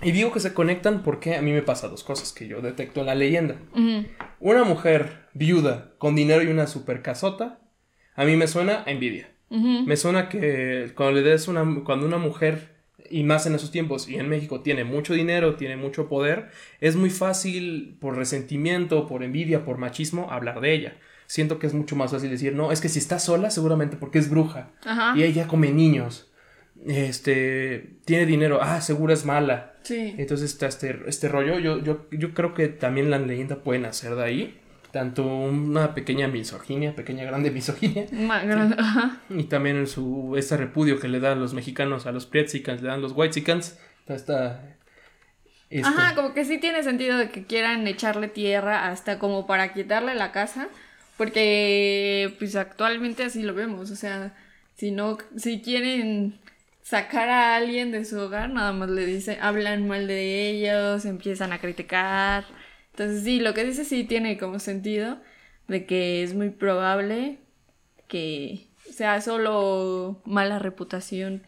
y 0.00 0.12
digo 0.12 0.32
que 0.32 0.40
se 0.40 0.54
conectan 0.54 1.02
porque 1.02 1.36
a 1.36 1.42
mí 1.42 1.52
me 1.52 1.60
pasa 1.60 1.88
dos 1.88 2.02
cosas 2.02 2.32
que 2.32 2.48
yo 2.48 2.62
detecto 2.62 3.00
en 3.00 3.06
la 3.06 3.14
leyenda. 3.14 3.56
Una 4.40 4.64
mujer 4.64 5.26
viuda 5.34 5.92
con 5.98 6.16
dinero 6.16 6.42
y 6.42 6.46
una 6.46 6.66
super 6.66 7.02
casota, 7.02 7.60
a 8.16 8.24
mí 8.24 8.34
me 8.36 8.46
suena 8.46 8.82
a 8.86 8.90
envidia. 8.90 9.28
Me 9.50 9.96
suena 9.98 10.30
que 10.30 10.92
cuando 10.96 11.20
le 11.20 11.28
des 11.28 11.46
una, 11.46 11.84
cuando 11.84 12.06
una 12.06 12.16
mujer, 12.16 12.72
y 13.10 13.22
más 13.22 13.44
en 13.46 13.54
esos 13.54 13.70
tiempos, 13.70 14.08
y 14.08 14.16
en 14.16 14.30
México 14.30 14.62
tiene 14.62 14.84
mucho 14.84 15.12
dinero, 15.12 15.56
tiene 15.56 15.76
mucho 15.76 16.08
poder, 16.08 16.48
es 16.80 16.96
muy 16.96 17.10
fácil 17.10 17.98
por 18.00 18.16
resentimiento, 18.16 19.06
por 19.06 19.22
envidia, 19.22 19.66
por 19.66 19.76
machismo, 19.76 20.30
hablar 20.30 20.62
de 20.62 20.72
ella. 20.72 20.96
Siento 21.34 21.58
que 21.58 21.66
es 21.66 21.72
mucho 21.72 21.96
más 21.96 22.10
fácil 22.10 22.28
decir, 22.28 22.52
no, 22.54 22.72
es 22.72 22.82
que 22.82 22.90
si 22.90 22.98
está 22.98 23.18
sola, 23.18 23.48
seguramente 23.48 23.96
porque 23.96 24.18
es 24.18 24.28
bruja. 24.28 24.68
Ajá. 24.84 25.14
Y 25.16 25.22
ella 25.22 25.46
come 25.46 25.70
niños. 25.72 26.30
Este, 26.86 27.96
tiene 28.04 28.26
dinero, 28.26 28.58
ah, 28.60 28.82
seguro 28.82 29.14
es 29.14 29.24
mala. 29.24 29.72
Sí. 29.82 30.14
Entonces 30.18 30.50
está 30.52 30.66
este, 30.66 31.00
este 31.06 31.28
rollo. 31.28 31.58
Yo, 31.58 31.78
yo, 31.82 32.06
yo 32.10 32.34
creo 32.34 32.52
que 32.52 32.68
también 32.68 33.10
la 33.10 33.18
leyenda 33.18 33.56
pueden 33.62 33.86
hacer 33.86 34.14
de 34.14 34.22
ahí. 34.24 34.58
Tanto 34.90 35.24
una 35.26 35.94
pequeña 35.94 36.28
misoginia, 36.28 36.94
pequeña 36.94 37.24
grande 37.24 37.50
misoginia. 37.50 38.04
Ma- 38.12 38.42
grande- 38.44 38.76
Ajá. 38.78 39.22
Y 39.30 39.44
también 39.44 39.76
en 39.76 39.86
su 39.86 40.34
ese 40.36 40.58
repudio 40.58 41.00
que 41.00 41.08
le 41.08 41.18
dan 41.18 41.40
los 41.40 41.54
mexicanos 41.54 42.04
a 42.04 42.12
los 42.12 42.26
Prietzicans, 42.26 42.82
le 42.82 42.88
dan 42.88 43.00
los 43.00 43.12
Whitezicans. 43.12 43.78
Está 44.06 44.76
este, 45.70 45.88
Ajá, 45.88 46.14
como 46.14 46.34
que 46.34 46.44
sí 46.44 46.58
tiene 46.58 46.82
sentido 46.82 47.16
de 47.16 47.30
que 47.30 47.46
quieran 47.46 47.86
echarle 47.86 48.28
tierra 48.28 48.88
hasta 48.88 49.18
como 49.18 49.46
para 49.46 49.72
quitarle 49.72 50.14
la 50.14 50.30
casa, 50.30 50.68
porque 51.16 52.34
pues 52.38 52.56
actualmente 52.56 53.22
así 53.24 53.42
lo 53.42 53.54
vemos, 53.54 53.90
o 53.90 53.96
sea, 53.96 54.34
si 54.76 54.90
no, 54.90 55.18
si 55.36 55.60
quieren 55.60 56.38
sacar 56.82 57.28
a 57.28 57.56
alguien 57.56 57.92
de 57.92 58.04
su 58.04 58.18
hogar, 58.18 58.50
nada 58.50 58.72
más 58.72 58.90
le 58.90 59.06
dicen, 59.06 59.38
hablan 59.40 59.86
mal 59.86 60.06
de 60.06 60.50
ellos, 60.50 61.04
empiezan 61.04 61.52
a 61.52 61.60
criticar. 61.60 62.44
Entonces 62.90 63.24
sí, 63.24 63.40
lo 63.40 63.54
que 63.54 63.64
dice 63.64 63.84
sí 63.84 64.04
tiene 64.04 64.36
como 64.38 64.58
sentido 64.58 65.18
de 65.68 65.86
que 65.86 66.22
es 66.22 66.34
muy 66.34 66.50
probable 66.50 67.38
que 68.08 68.66
sea 68.90 69.20
solo 69.20 70.20
mala 70.24 70.58
reputación 70.58 71.42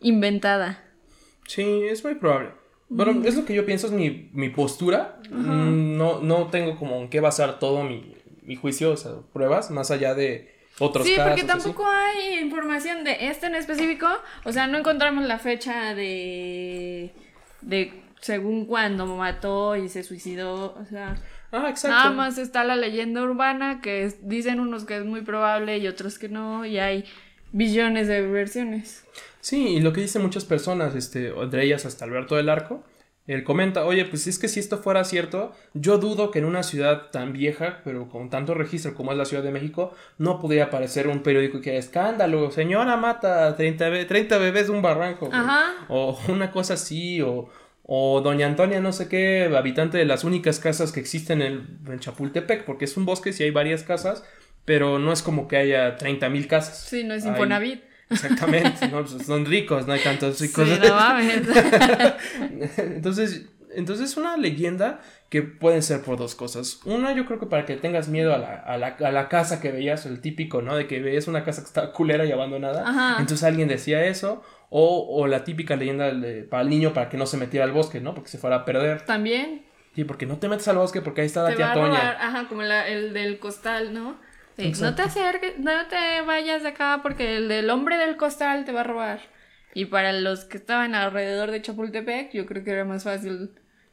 inventada. 0.00 0.84
Sí, 1.46 1.62
es 1.62 2.04
muy 2.04 2.16
probable. 2.16 2.50
Bueno, 2.88 3.26
es 3.26 3.36
lo 3.36 3.46
que 3.46 3.54
yo 3.54 3.64
pienso, 3.64 3.86
es 3.86 3.92
mi, 3.92 4.28
mi 4.34 4.50
postura. 4.50 5.18
Mm, 5.30 5.96
No, 5.96 6.20
no 6.20 6.48
tengo 6.48 6.76
como 6.76 7.00
en 7.00 7.08
qué 7.08 7.20
basar 7.20 7.58
todo 7.58 7.82
mi, 7.84 8.14
mi 8.52 8.56
juicio, 8.56 8.90
o 8.92 8.96
sea, 8.96 9.12
pruebas, 9.32 9.70
más 9.70 9.90
allá 9.90 10.14
de 10.14 10.52
otros 10.78 11.06
Sí, 11.06 11.14
casos. 11.16 11.30
porque 11.30 11.40
así. 11.42 11.48
tampoco 11.62 11.86
hay 11.88 12.38
información 12.38 13.02
de 13.04 13.16
este 13.28 13.46
en 13.46 13.54
específico. 13.54 14.06
O 14.44 14.52
sea, 14.52 14.66
no 14.66 14.78
encontramos 14.78 15.24
la 15.24 15.38
fecha 15.38 15.94
de. 15.94 17.12
de 17.62 17.92
según 18.20 18.66
cuándo 18.66 19.06
mató 19.06 19.74
y 19.76 19.88
se 19.88 20.02
suicidó. 20.02 20.74
O 20.80 20.84
sea, 20.88 21.16
Ah, 21.50 21.66
exacto. 21.68 21.96
nada 21.96 22.10
más 22.10 22.38
está 22.38 22.64
la 22.64 22.76
leyenda 22.76 23.22
urbana 23.22 23.80
que 23.82 24.04
es- 24.04 24.28
dicen 24.28 24.60
unos 24.60 24.84
que 24.84 24.96
es 24.96 25.04
muy 25.04 25.22
probable 25.22 25.78
y 25.78 25.86
otros 25.88 26.18
que 26.18 26.28
no. 26.28 26.64
Y 26.64 26.78
hay 26.78 27.04
billones 27.52 28.06
de 28.08 28.22
versiones. 28.22 29.04
Sí, 29.40 29.68
y 29.76 29.80
lo 29.80 29.92
que 29.92 30.00
dicen 30.02 30.22
muchas 30.22 30.44
personas, 30.44 30.94
este, 30.94 31.28
entre 31.28 31.64
ellas 31.64 31.84
hasta 31.84 32.04
Alberto 32.04 32.36
del 32.36 32.48
Arco, 32.48 32.84
él 33.32 33.44
comenta, 33.44 33.84
oye, 33.84 34.04
pues 34.04 34.26
es 34.26 34.38
que 34.38 34.48
si 34.48 34.60
esto 34.60 34.78
fuera 34.78 35.04
cierto, 35.04 35.52
yo 35.74 35.98
dudo 35.98 36.30
que 36.30 36.38
en 36.38 36.44
una 36.44 36.62
ciudad 36.62 37.10
tan 37.10 37.32
vieja, 37.32 37.80
pero 37.84 38.08
con 38.08 38.30
tanto 38.30 38.54
registro 38.54 38.94
como 38.94 39.12
es 39.12 39.18
la 39.18 39.24
Ciudad 39.24 39.42
de 39.42 39.50
México, 39.50 39.94
no 40.18 40.40
podría 40.40 40.64
aparecer 40.64 41.08
un 41.08 41.22
periódico 41.22 41.60
que 41.60 41.76
escándalo, 41.76 42.50
señora 42.50 42.96
mata 42.96 43.54
30, 43.56 44.06
30 44.06 44.38
bebés 44.38 44.66
de 44.66 44.72
un 44.72 44.82
barranco. 44.82 45.30
O 45.88 46.18
una 46.28 46.50
cosa 46.50 46.74
así, 46.74 47.20
o, 47.22 47.48
o 47.84 48.20
doña 48.20 48.46
Antonia 48.46 48.80
no 48.80 48.92
sé 48.92 49.08
qué, 49.08 49.50
habitante 49.56 49.98
de 49.98 50.04
las 50.04 50.24
únicas 50.24 50.58
casas 50.58 50.92
que 50.92 51.00
existen 51.00 51.42
en, 51.42 51.78
en 51.86 51.98
Chapultepec, 52.00 52.64
porque 52.64 52.84
es 52.84 52.96
un 52.96 53.04
bosque, 53.04 53.32
sí 53.32 53.44
hay 53.44 53.50
varias 53.50 53.82
casas, 53.82 54.24
pero 54.64 54.98
no 54.98 55.12
es 55.12 55.22
como 55.22 55.48
que 55.48 55.56
haya 55.56 55.96
30 55.96 56.28
mil 56.28 56.46
casas. 56.46 56.78
Sí, 56.78 57.04
no 57.04 57.14
es 57.14 57.24
Infonavit. 57.24 57.91
Exactamente, 58.10 58.88
¿no? 58.88 59.06
Son 59.06 59.46
ricos, 59.46 59.86
no 59.86 59.92
hay 59.92 60.00
tantos 60.00 60.40
ricos. 60.40 60.68
Sí, 60.68 60.74
entonces, 62.78 63.46
entonces 63.74 64.10
es 64.10 64.16
una 64.16 64.36
leyenda 64.36 65.00
que 65.28 65.42
pueden 65.42 65.82
ser 65.82 66.02
por 66.02 66.18
dos 66.18 66.34
cosas. 66.34 66.80
Una, 66.84 67.14
yo 67.14 67.24
creo 67.24 67.38
que 67.38 67.46
para 67.46 67.64
que 67.64 67.76
tengas 67.76 68.08
miedo 68.08 68.34
a 68.34 68.38
la, 68.38 68.54
a 68.54 68.76
la, 68.76 68.88
a 68.88 69.10
la 69.10 69.28
casa 69.28 69.60
que 69.60 69.72
veías, 69.72 70.04
el 70.04 70.20
típico, 70.20 70.60
¿no? 70.60 70.76
De 70.76 70.86
que 70.86 71.00
veías 71.00 71.26
una 71.26 71.42
casa 71.42 71.62
que 71.62 71.68
está 71.68 71.92
culera 71.92 72.26
y 72.26 72.32
abandonada. 72.32 73.16
Entonces 73.18 73.44
alguien 73.44 73.68
decía 73.68 74.04
eso. 74.04 74.42
O, 74.74 75.20
o 75.20 75.26
la 75.26 75.44
típica 75.44 75.76
leyenda 75.76 76.12
de, 76.12 76.44
para 76.44 76.62
el 76.62 76.70
niño 76.70 76.94
para 76.94 77.10
que 77.10 77.18
no 77.18 77.26
se 77.26 77.36
metiera 77.36 77.66
al 77.66 77.72
bosque, 77.72 78.00
¿no? 78.00 78.14
Porque 78.14 78.30
se 78.30 78.38
fuera 78.38 78.56
a 78.56 78.64
perder. 78.64 79.02
También. 79.02 79.66
Sí, 79.94 80.04
porque 80.04 80.24
no 80.24 80.38
te 80.38 80.48
metes 80.48 80.66
al 80.68 80.76
bosque 80.76 81.02
porque 81.02 81.20
ahí 81.20 81.26
está 81.26 81.42
la 81.42 81.54
tía 81.54 81.74
Toña. 81.74 82.16
Ajá, 82.18 82.48
como 82.48 82.62
el 82.62 83.12
del 83.12 83.38
costal, 83.38 83.92
¿no? 83.92 84.16
No 84.56 84.94
te 84.94 85.02
acerques, 85.02 85.58
no 85.58 85.86
te 85.88 86.22
vayas 86.26 86.62
de 86.62 86.68
acá 86.68 87.00
porque 87.02 87.36
el 87.36 87.48
del 87.48 87.70
hombre 87.70 87.96
del 87.96 88.16
costal 88.16 88.64
te 88.64 88.72
va 88.72 88.80
a 88.80 88.84
robar. 88.84 89.20
Y 89.74 89.86
para 89.86 90.12
los 90.12 90.44
que 90.44 90.58
estaban 90.58 90.94
alrededor 90.94 91.50
de 91.50 91.62
Chapultepec, 91.62 92.32
yo 92.32 92.44
creo 92.46 92.62
que 92.62 92.70
era 92.70 92.84
más 92.84 93.04
fácil 93.04 93.50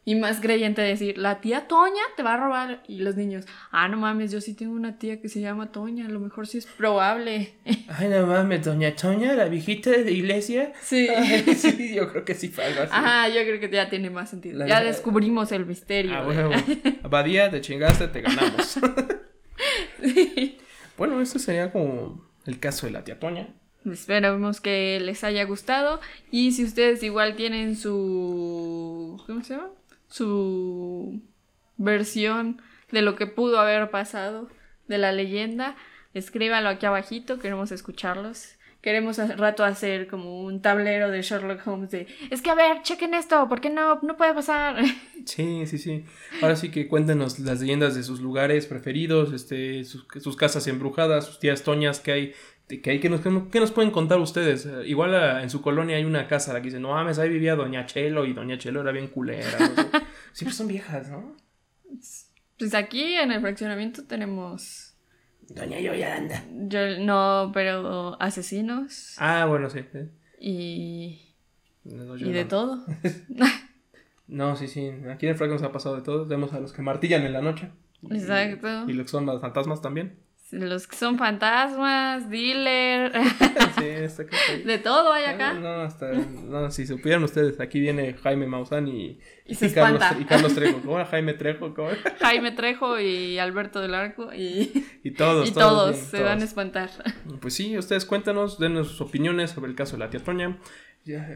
y 0.10 0.16
más 0.16 0.40
creyente 0.40 0.82
decir, 0.82 1.20
la 1.20 1.40
tía 1.40 1.68
Toña 1.68 2.02
te 2.18 2.24
va 2.24 2.34
a 2.34 2.38
robar. 2.38 2.84
Y 2.88 3.00
los 3.00 3.16
niños, 3.16 3.46
ah, 3.70 3.88
no 3.88 3.98
mames, 3.98 4.32
yo 4.32 4.42
sí 4.42 4.56
tengo 4.56 4.74
una 4.74 4.98
tía 4.98 5.22
que 5.22 5.30
se 5.30 5.40
llama 5.40 5.72
Toña, 5.72 6.08
a 6.08 6.10
lo 6.10 6.20
mejor 6.20 6.48
sí 6.48 6.58
es 6.58 6.66
probable. 6.66 7.54
Ay, 7.88 8.08
no 8.08 8.26
mames, 8.26 8.66
Doña 8.66 8.96
Toña, 8.96 9.34
la 9.34 9.46
viejita 9.46 9.92
de 9.92 10.04
la 10.06 10.12
iglesia. 10.12 10.74
Sí. 10.82 11.08
sí, 11.56 11.94
yo 11.94 12.10
creo 12.10 12.26
que 12.26 12.34
sí 12.34 12.48
fue 12.50 12.66
algo 12.66 12.82
así. 12.82 12.92
Ajá, 12.92 13.30
yo 13.30 13.42
creo 13.42 13.60
que 13.60 13.70
ya 13.70 13.90
tiene 13.90 14.10
más 14.10 14.32
sentido. 14.32 14.66
ya 14.66 14.82
descubrimos 14.82 15.52
el 15.52 15.68
misterio. 15.68 16.16
Ah, 16.16 16.24
bueno, 16.24 16.50
Abadía, 17.04 17.52
te 17.52 17.62
chingaste, 17.62 18.08
te 18.08 18.22
ganamos. 18.22 18.80
Bueno, 20.98 21.22
este 21.22 21.40
sería 21.40 21.72
como 21.72 22.30
el 22.46 22.60
caso 22.60 22.86
de 22.86 22.92
la 22.92 23.06
tía 23.06 23.20
Toña. 23.20 23.48
Esperamos 23.86 24.60
que 24.60 25.00
les 25.00 25.24
haya 25.24 25.46
gustado. 25.46 26.02
Y 26.30 26.52
si 26.52 26.66
ustedes 26.66 27.02
igual 27.04 27.38
tienen 27.38 27.78
su. 27.78 29.22
¿Cómo 29.26 29.42
se 29.42 29.54
llama? 29.56 29.70
Su 30.10 31.22
versión 31.78 32.62
de 32.92 33.02
lo 33.02 33.16
que 33.16 33.28
pudo 33.28 33.60
haber 33.60 33.90
pasado 33.90 34.50
de 34.90 34.98
la 34.98 35.14
leyenda, 35.14 35.78
escríbalo 36.14 36.68
aquí 36.68 36.86
abajito, 36.86 37.40
queremos 37.40 37.72
escucharlos 37.72 38.59
queremos 38.82 39.20
hace 39.20 39.36
rato 39.36 39.64
hacer 39.64 40.08
como 40.08 40.44
un 40.44 40.62
tablero 40.62 41.12
de 41.12 41.22
Sherlock 41.22 41.68
Holmes 41.68 41.92
de, 41.92 42.08
es 42.30 42.42
que 42.42 42.50
a 42.50 42.56
ver, 42.56 42.82
chequen 42.82 43.14
esto, 43.14 43.48
¿por 43.50 43.60
qué 43.62 43.70
no, 43.70 44.00
no 44.02 44.18
puede 44.18 44.34
pasar? 44.34 44.78
Sí, 45.26 45.68
sí, 45.68 45.78
sí. 45.78 46.06
Ahora 46.42 46.56
sí 46.56 46.72
que 46.72 46.88
cuéntenos 46.88 47.40
las 47.40 47.60
leyendas 47.60 47.94
de 47.94 48.04
sus 48.04 48.22
lugares 48.22 48.66
preferidos, 48.66 49.34
este, 49.34 49.84
sus, 49.84 50.36
casas 50.38 50.66
embrujadas, 50.68 51.26
sus 51.26 51.40
tías 51.40 51.62
toñas 51.62 52.00
que 52.00 52.12
hay, 52.12 52.34
que 52.82 52.90
hay 52.90 53.00
que 53.00 53.10
nos, 53.10 53.22
que 53.22 53.60
nos 53.60 53.72
pueden 53.72 53.92
contar 53.92 54.20
ustedes. 54.20 54.68
Igual 54.86 55.44
en 55.44 55.50
su 55.50 55.62
colonia 55.62 55.98
hay 55.98 56.06
una 56.06 56.28
casa 56.28 56.54
la 56.54 56.62
que 56.62 56.68
dice, 56.68 56.80
no 56.80 56.94
mames, 56.94 57.20
ahí 57.20 57.30
vivía 57.30 57.56
Doña 57.56 57.86
Chelo 57.86 58.26
y 58.26 58.34
Doña 58.34 58.58
Chelo 58.58 58.82
era 58.82 58.92
bien 58.92 59.08
culera. 59.08 59.58
Siempre 60.32 60.56
son 60.56 60.68
viejas, 60.68 61.10
¿no? 61.10 61.36
Pues 62.60 62.74
aquí 62.74 63.14
en 63.14 63.32
el 63.32 63.40
fraccionamiento 63.40 64.04
tenemos 64.04 64.89
Doña 65.50 65.80
Yolanda. 65.80 66.44
Yo, 66.52 67.00
no, 67.00 67.52
pero 67.54 68.22
asesinos. 68.22 69.16
Ah, 69.18 69.46
bueno, 69.46 69.70
sí. 69.70 69.84
Y. 70.40 71.20
y 71.86 72.32
de 72.32 72.46
todo. 72.46 72.86
no, 74.28 74.56
sí, 74.56 74.68
sí. 74.68 74.92
Aquí 75.10 75.28
en 75.28 75.36
el 75.36 75.50
nos 75.50 75.64
ha 75.64 75.72
pasado 75.72 75.96
de 75.96 76.02
todo. 76.04 76.26
Vemos 76.26 76.54
a 76.54 76.60
los 76.60 76.72
que 76.72 76.82
martillan 76.82 77.26
en 77.26 77.34
la 77.34 77.42
noche. 77.42 77.70
Exacto. 78.10 78.86
Y, 78.88 78.92
y 78.92 78.94
los 78.94 79.06
que 79.06 79.12
son 79.12 79.26
los 79.26 79.42
fantasmas 79.42 79.82
también. 79.82 80.18
Los 80.52 80.88
que 80.88 80.96
son 80.96 81.20
fantasmas, 81.20 82.28
dealer. 82.30 83.12
sí, 83.78 83.86
está 83.86 84.24
De 84.66 84.80
todo 84.80 85.14
hay 85.14 85.26
acá. 85.26 85.54
No, 85.54 85.82
hasta. 85.82 86.12
No, 86.12 86.72
si 86.72 86.88
supieran 86.88 87.24
ustedes, 87.24 87.60
aquí 87.60 87.80
viene 87.80 88.16
Jaime 88.16 88.48
Maussan 88.48 88.88
y, 88.88 89.20
y, 89.46 89.70
Carlos, 89.70 90.02
y 90.20 90.26
Carlos 90.26 90.56
Trejo. 90.56 90.82
¿Cómo 90.82 90.96
era 90.96 91.06
Jaime 91.06 91.36
Trejo? 91.36 91.76
¿Cómo 91.76 91.90
Jaime 92.20 92.52
Trejo 92.52 93.00
y 93.00 93.38
Alberto 93.38 93.80
del 93.80 93.94
Arco. 93.94 94.34
Y, 94.34 94.86
y 95.04 95.12
todos. 95.12 95.48
Y 95.48 95.52
todos, 95.52 95.96
se 95.98 96.24
van 96.24 96.42
a 96.42 96.46
espantar. 96.46 96.90
Pues 97.40 97.54
sí, 97.54 97.78
ustedes 97.78 98.06
cuéntanos, 98.06 98.58
denos 98.58 98.88
sus 98.88 99.02
opiniones 99.02 99.52
sobre 99.52 99.70
el 99.70 99.76
caso 99.76 99.98
de 99.98 100.00
la 100.00 100.10
tía 100.10 100.24
Toña. 100.24 100.58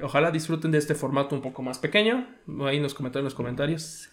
Ojalá 0.02 0.32
disfruten 0.32 0.72
de 0.72 0.80
este 0.80 0.96
formato 0.96 1.36
un 1.36 1.42
poco 1.42 1.62
más 1.62 1.78
pequeño. 1.78 2.28
Ahí 2.66 2.80
nos 2.80 2.94
comentan 2.94 3.20
en 3.20 3.26
los 3.26 3.36
comentarios. 3.36 4.10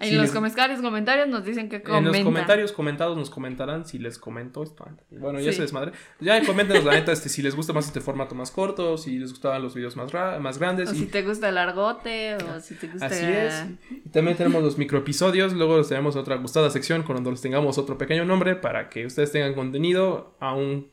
En 0.00 0.16
los 0.16 0.30
comentarios, 0.30 0.80
comentarios 0.80 1.28
nos 1.28 1.44
dicen 1.44 1.68
que 1.68 1.82
comentan. 1.82 2.06
En 2.06 2.12
los 2.12 2.24
comentarios 2.24 2.72
comentados 2.72 3.16
nos 3.16 3.30
comentarán 3.30 3.86
si 3.86 3.98
les 3.98 4.18
comento 4.18 4.62
esto. 4.62 4.86
Bueno, 5.10 5.40
ya 5.40 5.52
se 5.52 5.62
desmadre. 5.62 5.92
Ya 6.20 6.44
coméntenos 6.44 6.84
la 6.84 6.92
neta 6.92 7.12
este, 7.12 7.28
si 7.28 7.42
les 7.42 7.54
gusta 7.54 7.72
más 7.72 7.86
este 7.86 8.00
formato 8.00 8.34
más 8.34 8.50
corto, 8.50 8.98
si 8.98 9.18
les 9.18 9.30
gustaban 9.30 9.62
los 9.62 9.74
videos 9.74 9.96
más, 9.96 10.12
más 10.40 10.58
grandes. 10.58 10.90
O 10.90 10.94
si 10.94 11.06
te 11.06 11.22
gusta 11.22 11.48
el 11.48 11.58
argote, 11.58 12.36
o 12.36 12.60
si 12.60 12.74
te 12.74 12.88
gusta... 12.88 13.06
Así 13.06 13.24
es. 13.24 13.64
Y 13.90 14.08
también 14.10 14.36
tenemos 14.36 14.62
los 14.62 14.78
microepisodios, 14.78 15.52
luego 15.52 15.76
los 15.76 15.88
tenemos 15.88 16.16
otra 16.16 16.36
gustada 16.36 16.70
sección 16.70 17.02
cuando 17.02 17.30
les 17.30 17.40
tengamos 17.40 17.78
otro 17.78 17.98
pequeño 17.98 18.24
nombre 18.24 18.56
para 18.56 18.88
que 18.88 19.06
ustedes 19.06 19.32
tengan 19.32 19.54
contenido 19.54 20.36
aún... 20.40 20.92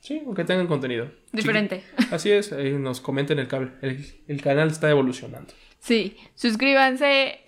Sí, 0.00 0.22
aunque 0.24 0.44
tengan 0.44 0.68
contenido. 0.68 1.10
Diferente. 1.32 1.84
Así 2.12 2.30
es, 2.30 2.52
ahí 2.52 2.72
nos 2.72 3.00
comenten 3.00 3.40
el 3.40 3.48
cable. 3.48 3.72
El, 3.82 4.06
el 4.28 4.40
canal 4.40 4.68
está 4.68 4.88
evolucionando. 4.88 5.52
Sí, 5.80 6.16
suscríbanse 6.34 7.40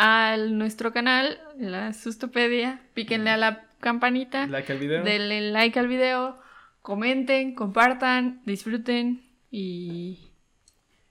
a 0.00 0.36
nuestro 0.36 0.92
canal, 0.92 1.40
la 1.58 1.92
Sustopedia, 1.92 2.80
píquenle 2.94 3.30
a 3.30 3.36
la 3.36 3.68
campanita, 3.80 4.46
like 4.46 4.72
al 4.72 4.78
video. 4.78 5.02
denle 5.02 5.50
like 5.50 5.76
al 5.76 5.88
video, 5.88 6.38
comenten, 6.82 7.56
compartan, 7.56 8.40
disfruten 8.46 9.20
y... 9.50 10.30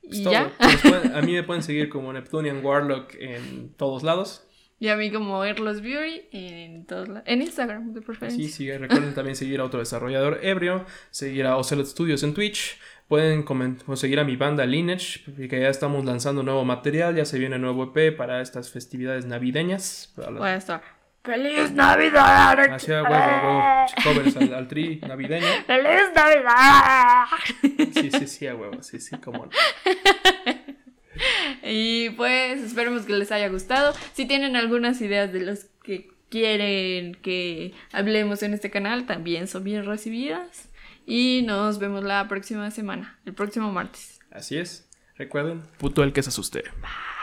y 0.02 0.24
ya. 0.24 0.54
a 1.14 1.22
mí 1.22 1.34
me 1.34 1.44
pueden 1.44 1.64
seguir 1.64 1.90
como 1.90 2.14
Neptunian 2.14 2.64
Warlock 2.64 3.14
en 3.20 3.74
todos 3.76 4.04
lados. 4.04 4.48
Y 4.80 4.88
a 4.88 4.96
mí 4.96 5.12
como 5.12 5.44
Erlos 5.44 5.82
Beauty 5.82 6.22
en 6.32 6.86
todos 6.86 7.10
en 7.26 7.42
Instagram 7.42 7.94
de 7.94 8.02
preferencia. 8.02 8.42
Sí, 8.42 8.50
sí, 8.50 8.72
recuerden 8.72 9.14
también 9.14 9.36
seguir 9.36 9.60
a 9.60 9.66
otro 9.66 9.80
desarrollador 9.80 10.40
ebrio, 10.44 10.86
seguir 11.10 11.46
a 11.46 11.58
Ocelot 11.58 11.88
Studios 11.88 12.24
en 12.24 12.34
Twitch, 12.34 12.80
Pueden 13.08 13.46
seguir 13.96 14.20
a 14.20 14.26
mi 14.26 14.36
banda 14.36 14.66
Lineage, 14.66 15.22
que 15.48 15.62
ya 15.62 15.70
estamos 15.70 16.04
lanzando 16.04 16.44
nuevo 16.44 16.66
material, 16.66 17.16
ya 17.16 17.24
se 17.24 17.40
viene 17.40 17.58
nuevo 17.58 17.94
EP 17.96 18.18
para 18.18 18.42
estas 18.42 18.70
festividades 18.70 19.26
navideñas. 19.26 20.14
Puede 20.16 20.56
estar. 20.56 20.82
¡Feliz 21.24 21.72
Navidad! 21.72 22.58
Así 22.72 22.90
huevo, 22.90 23.10
huevo, 23.10 23.64
covers 24.02 24.38
al, 24.38 24.54
al, 24.54 24.68
tri 24.70 25.02
navideño. 25.06 25.46
¡Feliz 25.68 26.04
Navidad! 26.16 27.26
Sí, 27.94 28.12
sí, 28.12 28.28
sí, 28.28 28.48
a 28.48 28.56
huevo, 28.56 28.82
sí, 28.82 29.00
sí, 29.00 29.18
como 29.18 29.46
no. 29.46 29.52
Y 31.64 32.12
pues 32.12 32.62
esperemos 32.62 33.06
que 33.06 33.14
les 33.14 33.32
haya 33.32 33.50
gustado. 33.50 33.94
Si 34.14 34.26
tienen 34.26 34.56
algunas 34.56 35.02
ideas 35.02 35.34
de 35.34 35.42
los 35.42 35.66
que 35.84 36.10
quieren 36.30 37.16
que 37.16 37.74
hablemos 37.92 38.44
en 38.44 38.54
este 38.54 38.70
canal, 38.70 39.06
también 39.06 39.48
son 39.48 39.64
bien 39.64 39.86
recibidas. 39.86 40.70
Y 41.08 41.42
nos 41.44 41.80
vemos 41.80 42.04
la 42.04 42.28
próxima 42.28 42.70
semana, 42.70 43.18
el 43.26 43.34
próximo 43.34 43.72
martes. 43.72 44.20
Así 44.30 44.58
es. 44.58 44.90
Recuerden, 45.16 45.64
puto 45.80 46.04
el 46.04 46.14
que 46.14 46.22
se 46.22 46.30
asuste. 46.30 46.64
Bye. 46.82 47.17